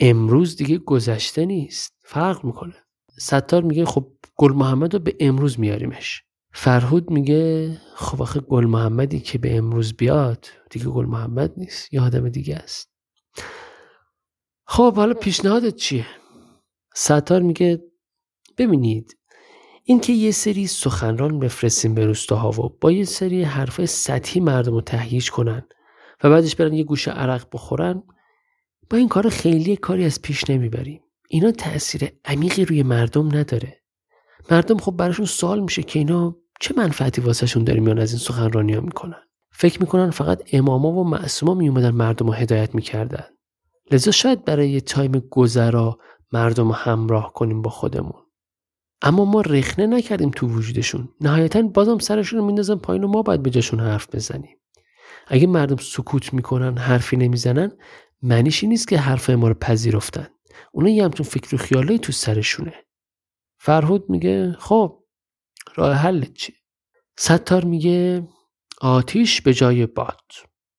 [0.00, 1.92] امروز دیگه گذشته نیست.
[2.04, 2.74] فرق می‌کنه.
[3.18, 6.22] ستار میگه خب گل محمد رو به امروز میاریمش.
[6.54, 11.94] فرهود میگه خب آخه گل محمدی که به امروز بیاد دیگه گل محمد نیست.
[11.94, 12.92] یه آدم دیگه است.
[14.66, 16.06] خب حالا پیشنهادت چیه؟
[16.94, 17.82] ستار میگه
[18.58, 19.16] ببینید
[19.84, 24.80] اینکه یه سری سخنران بفرستیم به روستاها و با یه سری حرف سطحی مردم رو
[24.80, 25.62] تهییج کنن
[26.24, 28.02] و بعدش برن یه گوشه عرق بخورن
[28.90, 31.00] با این کار خیلی کاری از پیش نمی‌بریم.
[31.28, 33.82] اینا تاثیر عمیقی روی مردم نداره.
[34.50, 38.72] مردم خب براشون سوال میشه که اینا چه منفعتی واسهشون داره میان از این سخنرانی
[38.72, 39.22] ها می‌کنن.
[39.50, 43.24] فکر می‌کنن فقط اماما و معصوما میومدن مردم رو هدایت می‌کردن.
[43.90, 45.98] لذا شاید برای یه تایم گذرا
[46.32, 48.21] مردم رو همراه کنیم با خودمون.
[49.02, 51.08] اما ما رخنه نکردیم تو وجودشون.
[51.20, 54.56] نهایتا بازم سرشون رو میندازن پایین و ما باید به جاشون حرف بزنیم.
[55.26, 57.72] اگه مردم سکوت می‌کنن حرفی نمی‌زنن
[58.22, 60.28] معنیش نیست که حرف ما رو پذیرفتن.
[60.72, 62.74] اونا یه همچون فکر و خیالایی تو سرشونه.
[63.58, 65.04] فرهود میگه خب
[65.74, 66.54] راه حل چی
[67.16, 68.28] ستار میگه
[68.80, 70.32] آتیش به جای باد.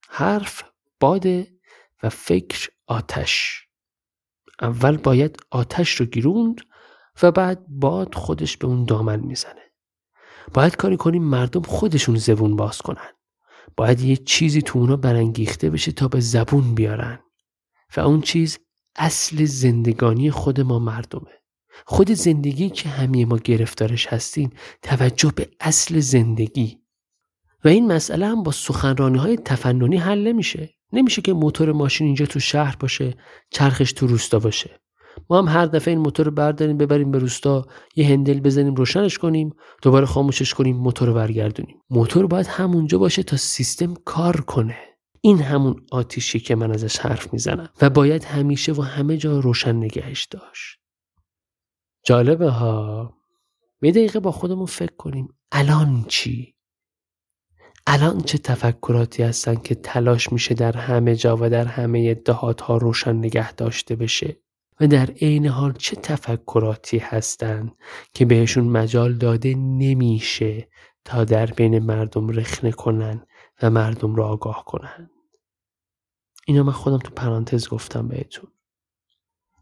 [0.09, 0.63] حرف
[0.99, 1.47] باده
[2.03, 3.63] و فکر آتش.
[4.61, 6.61] اول باید آتش رو گیروند
[7.21, 9.71] و بعد باد خودش به اون دامن می‌زنه.
[10.53, 13.11] باید کاری کنیم مردم خودشون زبون باز کنن.
[13.77, 17.19] باید یه چیزی تو اونا برانگیخته بشه تا به زبون بیارن.
[17.97, 18.59] و اون چیز
[18.95, 21.31] اصل زندگانی خود ما مردمه.
[21.85, 24.49] خود زندگی که همه ما گرفتارش هستیم
[24.81, 26.79] توجه به اصل زندگی.
[27.65, 30.69] و این مسئله هم با سخنرانی های تفننی حل نمیشه.
[30.93, 33.13] نمیشه که موتور ماشین اینجا تو شهر باشه
[33.51, 34.79] چرخش تو روستا باشه.
[35.29, 39.17] ما هم هر دفعه این موتور رو برداریم ببریم به روستا یه هندل بزنیم روشنش
[39.17, 41.81] کنیم دوباره خاموشش کنیم موتور رو برگردونیم.
[41.89, 44.77] موتور باید همونجا باشه تا سیستم کار کنه.
[45.21, 49.75] این همون آتیشی که من ازش حرف می‌زنم و باید همیشه و همه جا روشن
[49.75, 50.79] نگهش داشت.
[52.05, 53.13] جالبه ها؟
[53.81, 55.27] یه دقیقه با خودمون فکر کنیم.
[55.51, 56.53] الان چی؟
[57.87, 62.77] الان چه تفکراتی هستن که تلاش میشه در همه جا و در همه دهات ها
[62.77, 64.37] روشن نگه داشته بشه؟
[64.79, 67.71] و در عین حال چه تفکراتی هستند
[68.13, 70.67] که بهشون مجال داده نمیشه
[71.05, 73.25] تا در بین مردم رخنه کنن
[73.61, 75.09] و مردم را آگاه کنن.
[76.47, 78.51] اینا من خودم تو پرانتز گفتم بهتون.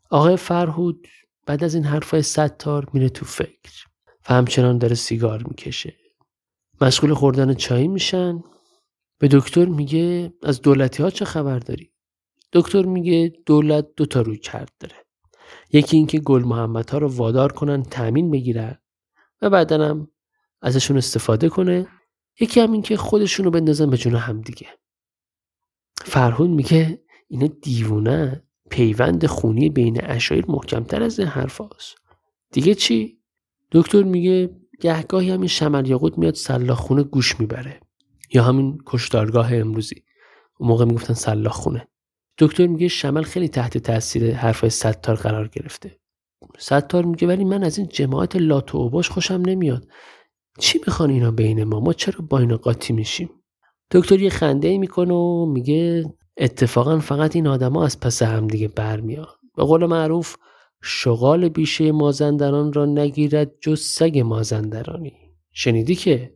[0.09, 1.07] آقای فرهود
[1.45, 3.86] بعد از این حرفای ستار میره تو فکر
[4.30, 5.95] و همچنان داره سیگار می‌کشه.
[6.82, 8.43] مشغول خوردن چای میشن.
[9.20, 11.91] به دکتر میگه از دولتی ها چه خبر داری؟
[12.54, 14.95] دکتر میگه دولت دو تا روی کرد داره.
[15.72, 18.78] یکی اینکه گل محمد ها رو وادار کنن تأمین بگیرن
[19.41, 20.08] و بعدا هم
[20.62, 21.88] ازشون استفاده کنه.
[22.39, 24.68] یکی هم اینکه خودشون رو بندازن به جون هم دیگه.
[26.06, 31.95] فرهون میگه اینا دیوونه پیوند خونی بین اشایر محکمتر از این حرف هست.
[32.52, 33.20] دیگه چی؟
[33.72, 34.49] دکتر میگه
[34.82, 37.80] گهگاهی همین شمر یاقوت میاد سلاخ خونه گوش می‌بره.
[38.34, 40.04] یا همین کشتارگاه امروزی.
[40.60, 41.88] اون موقع می‌گفتن سلاخ خونه
[42.42, 46.00] دکتر میگه شمل خیلی تحت تاثیر حرفای ستار قرار گرفته.
[46.58, 49.88] ستار میگه ولی من از این جماعت لات و اوباش خوشم نمیاد.
[50.60, 53.30] چی می‌خوان اینا بین ما؟ ما چرا با اینا قاطی میشیم؟
[53.92, 56.06] دکتر یه خنده ای می‌کنه و میگه
[56.38, 59.28] اتفاقا فقط این آدما از پس هم دیگه برمیان.
[59.58, 60.36] به قول معروف
[60.84, 65.14] شغال بیشه مازندران را نگیرد جز سگ مازندرانی.
[65.52, 66.36] شنیدی که؟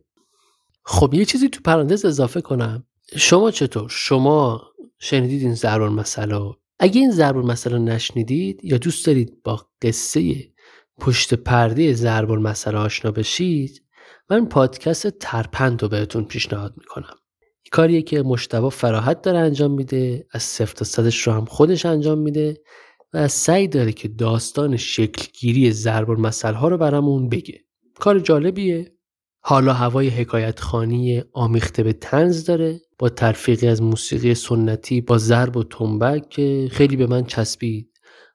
[0.84, 2.84] خب یه چیزی تو پرانتز اضافه کنم.
[3.16, 4.62] شما چطور؟ شما
[4.98, 10.52] شنیدید این ضرب مسئله اگه این ضرب مسئله نشنیدید یا دوست دارید با قصه
[11.00, 13.82] پشت پرده ضرب مسئله آشنا بشید
[14.30, 17.14] من پادکست ترپند رو بهتون پیشنهاد می‌کنم.
[17.72, 22.18] کاریه که مشتبه فراحت داره انجام میده از صفر تا صدش رو هم خودش انجام
[22.18, 22.62] میده
[23.12, 27.60] و سعی داره که داستان شکلگیری ضرب المثل ها رو برامون بگه.
[27.94, 28.92] کار جالبیه.
[29.40, 32.80] حالا هوای حکایت خانی آمیخته به تنز داره.
[32.98, 37.90] با ترفیقی از موسیقی سنتی با ضرب و تنبک که خیلی به من چسبید.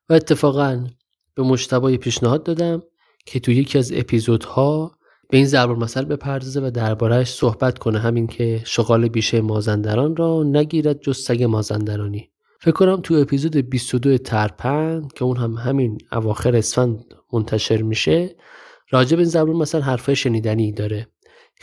[0.09, 0.87] و اتفاقا
[1.35, 2.83] به مشتبه پیشنهاد دادم
[3.25, 4.91] که تو یکی از اپیزودها
[5.29, 10.43] به این ضرب المثل بپردازه و دربارهش صحبت کنه همین که شغال بیشه مازندران را
[10.43, 12.29] نگیرد جز سگ مازندرانی.
[12.59, 18.35] فکر کنم تو اپیزود 22 ترپند که اون هم همین اواخر اسفند منتشر میشه
[18.89, 21.07] راجع به این ضرب المثل حرفای شنیدنی داره.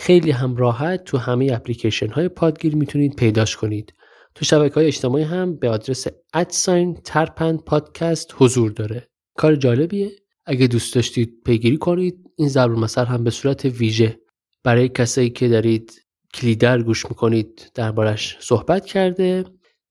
[0.00, 3.94] خیلی هم راحت تو همه اپلیکیشن های پادگیر می‌تونید پیداش کنید.
[4.34, 9.08] تو شبکه های اجتماعی هم به آدرس ادساین ترپند پادکست حضور داره.
[9.36, 10.10] کار جالبیه.
[10.46, 14.20] اگه دوست داشتید پیگیری کنید این ضرب المثل هم به صورت ویژه.
[14.64, 16.02] برای کسایی که دارید
[16.34, 19.44] کلیدر گوش می‌کنید دربارش صحبت کرده.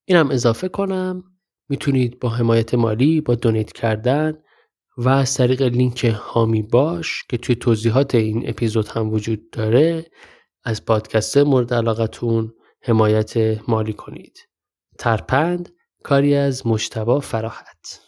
[0.06, 1.24] اینم اضافه کنم.
[1.70, 4.34] می‌تونید با حمایت مالی با دونیت کردن
[4.98, 10.06] و از طریق لینک هامی باش که توی توضیحات این اپیزود هم وجود داره
[10.64, 13.34] از پادکست مورد علاقتون حمایت
[13.70, 14.40] مالی کنید.
[15.00, 15.70] ترپند
[16.04, 18.02] کاری از مشتبا فراحت.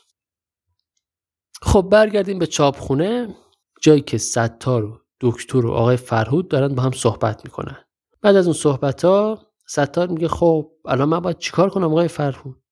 [1.62, 3.36] خب برگردیم به چاپخونه.
[3.82, 7.78] جایی که ستار و دکتر و آقای فرهود دارن با هم صحبت می‌کنن.
[8.22, 12.64] بعد از اون صحبت ها ستار میگه خب الان من باید چیکار کنم آقای فرهود؟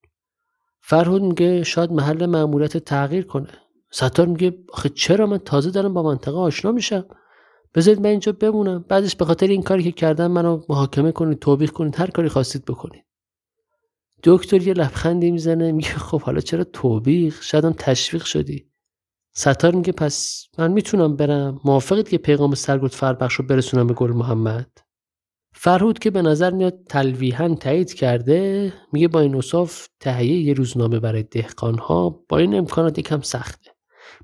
[0.82, 3.67] فرهود میگه شاید محل معمولیت تغییر کنه.
[3.92, 7.06] ستار میگه آخه چرا من تازه دارم با منطقه آشنا میشم؟
[7.76, 8.86] بذارید من اینجا بمونم.
[8.90, 12.66] بعدش به خاطر این کاری که کردم منو محاکمه کنید توبیخ کنید هر کاری خواستید
[12.66, 13.04] بکنید.
[14.24, 18.72] دکتر یه لبخندی می‌زنه میگه خب حالا چرا توبیخ؟ شاید هم تشویق شدی.
[19.36, 24.12] ستار میگه پس من می‌تونم برم؟ موافقید که پیغام سرگرد فربخش رو برسونم به گل
[24.12, 24.72] محمد؟
[25.54, 31.00] فرهود که به نظر میاد تلویحا تایید کرده میگه با این اصاف تهیه یه روزنامه
[31.00, 33.77] برای دهقانها با این امکانات یکم سخته.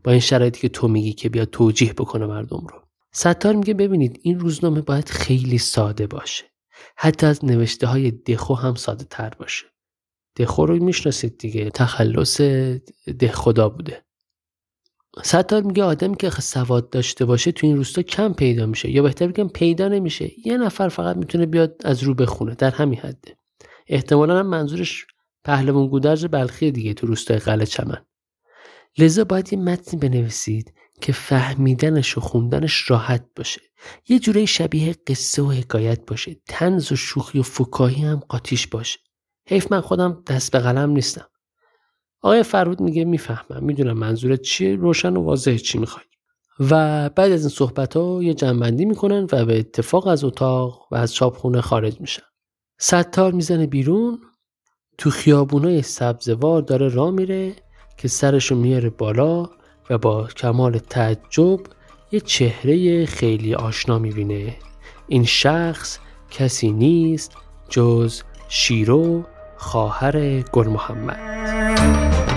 [0.04, 2.82] با این شرایطی که تو میگی که بیا توجیه بکنه مردم رو.
[3.12, 6.44] ستار میگه ببینید این روزنامه باید خیلی ساده باشه.
[6.96, 9.66] حتی از نوشته های دخو هم ساده تر باشه.
[10.38, 12.42] دخو رو می‌شناسید دیگه تخلص
[13.20, 14.06] ده خدا بوده.
[15.24, 19.28] ستار میگه آدمی که سواد داشته باشه تو این روستا کم پیدا میشه یا بهتر
[19.28, 20.32] بگم پیدا نمیشه.
[20.46, 23.38] یه نفر فقط می‌تونه بیاد از رو بخونه در همین حده.
[23.88, 25.06] احتمالا منظورش
[25.44, 28.06] پهلوان گودرز بلخی دیگه تو روستای قلعه چمن.
[28.98, 33.62] لذا باید یه متنی بنویسید که فهمیدنش و خوندنش راحت باشه.
[34.10, 36.36] یه جوره شبیه قصه و حکایت باشه.
[36.48, 39.00] تنز و شوخی و فکاهی هم قاطیش باشه.
[39.48, 41.28] حیف من خودم دست به قلم نیستم.
[42.22, 43.64] آقای فرود میگه می‌فهمم.
[43.64, 44.76] می‌دونم منظورت چیه.
[44.76, 46.06] روشن و واضح چی می‌خوای.
[46.60, 50.96] و بعد از این صحبت ها یه جنبندی می‌کنن و به اتفاق از اتاق و
[50.96, 52.24] از چاپخونه خارج میشن.
[52.80, 54.22] ستار می‌زنه بیرون.
[54.98, 57.56] تو خیابونای سبزوار داره راه میره.
[57.98, 59.50] که سرشو میاره بالا
[59.90, 61.60] و با کمال تعجب
[62.12, 64.56] یه چهره خیلی آشنا می‌بینه.
[65.08, 66.00] این شخص
[66.32, 67.32] کسی نیست
[67.70, 69.24] جز شیرو
[69.58, 72.33] خواهر گل محمد.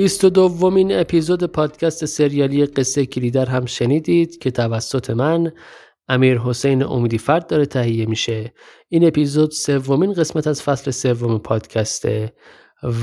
[0.00, 5.52] 22 دومین اپیزود پادکست سریالی قصه کلیدر هم شنیدید که توسط من
[6.08, 8.52] امیر حسین امیدی فرد داره تهیه میشه.
[8.88, 12.32] این اپیزود سومین قسمت از فصل سوم پادکسته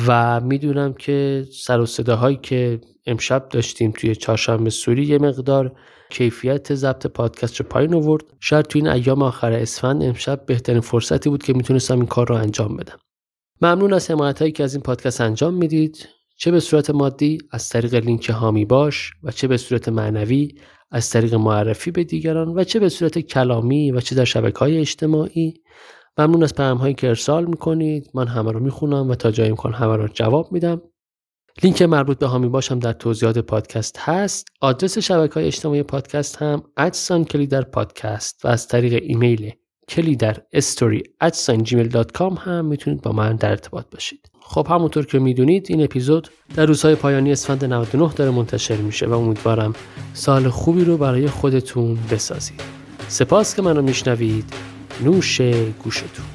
[0.07, 5.75] و می‌دونم که سر و صداهایی که امشب داشتیم توی چهارشنبه سوری یه مقدار
[6.09, 8.23] کیفیت ضبط پادکست رو پایین آورد.
[8.39, 12.35] شاید توی این ایام آخر اسفند امشب بهترین فرصتی بود که می‌تونستم این کار رو
[12.35, 12.97] انجام بدم.
[13.61, 16.16] ممنون از حمایت هایی که از این پادکست انجام می‌دید.
[16.37, 20.55] چه به صورت مادی از طریق لینک حامی باش و چه به صورت معنوی
[20.91, 24.77] از طریق معرفی به دیگران و چه به صورت کلامی و چه در شبکه های
[24.77, 25.53] اجتماعی.
[26.17, 28.09] ممنون از پیام هایی که ارسال می‌کنید.
[28.13, 30.81] من همه رو می‌خونم و تا جایی امکان همه رو جواب میدم.
[31.63, 34.47] لینک مربوط به حامی باش هم در توضیحات پادکست هست.
[34.61, 39.51] آدرس شبکه های اجتماعی پادکست هم at sign کلیدر پادکست و از طریق ایمیل
[39.89, 41.03] کلی در استوری
[42.39, 44.36] هم می‌تونید با من در ارتباط باشید.
[44.49, 49.13] خب همونطور که می‌دونید این اپیزود در روزهای پایانی اسفند 99 داره منتشر میشه و
[49.13, 49.73] امیدوارم
[50.13, 52.61] سال خوبی رو برای خودتون بسازید.
[53.07, 54.53] سپاس که منو میشنوید.
[55.03, 55.41] نوش
[55.83, 56.25] گوشتون.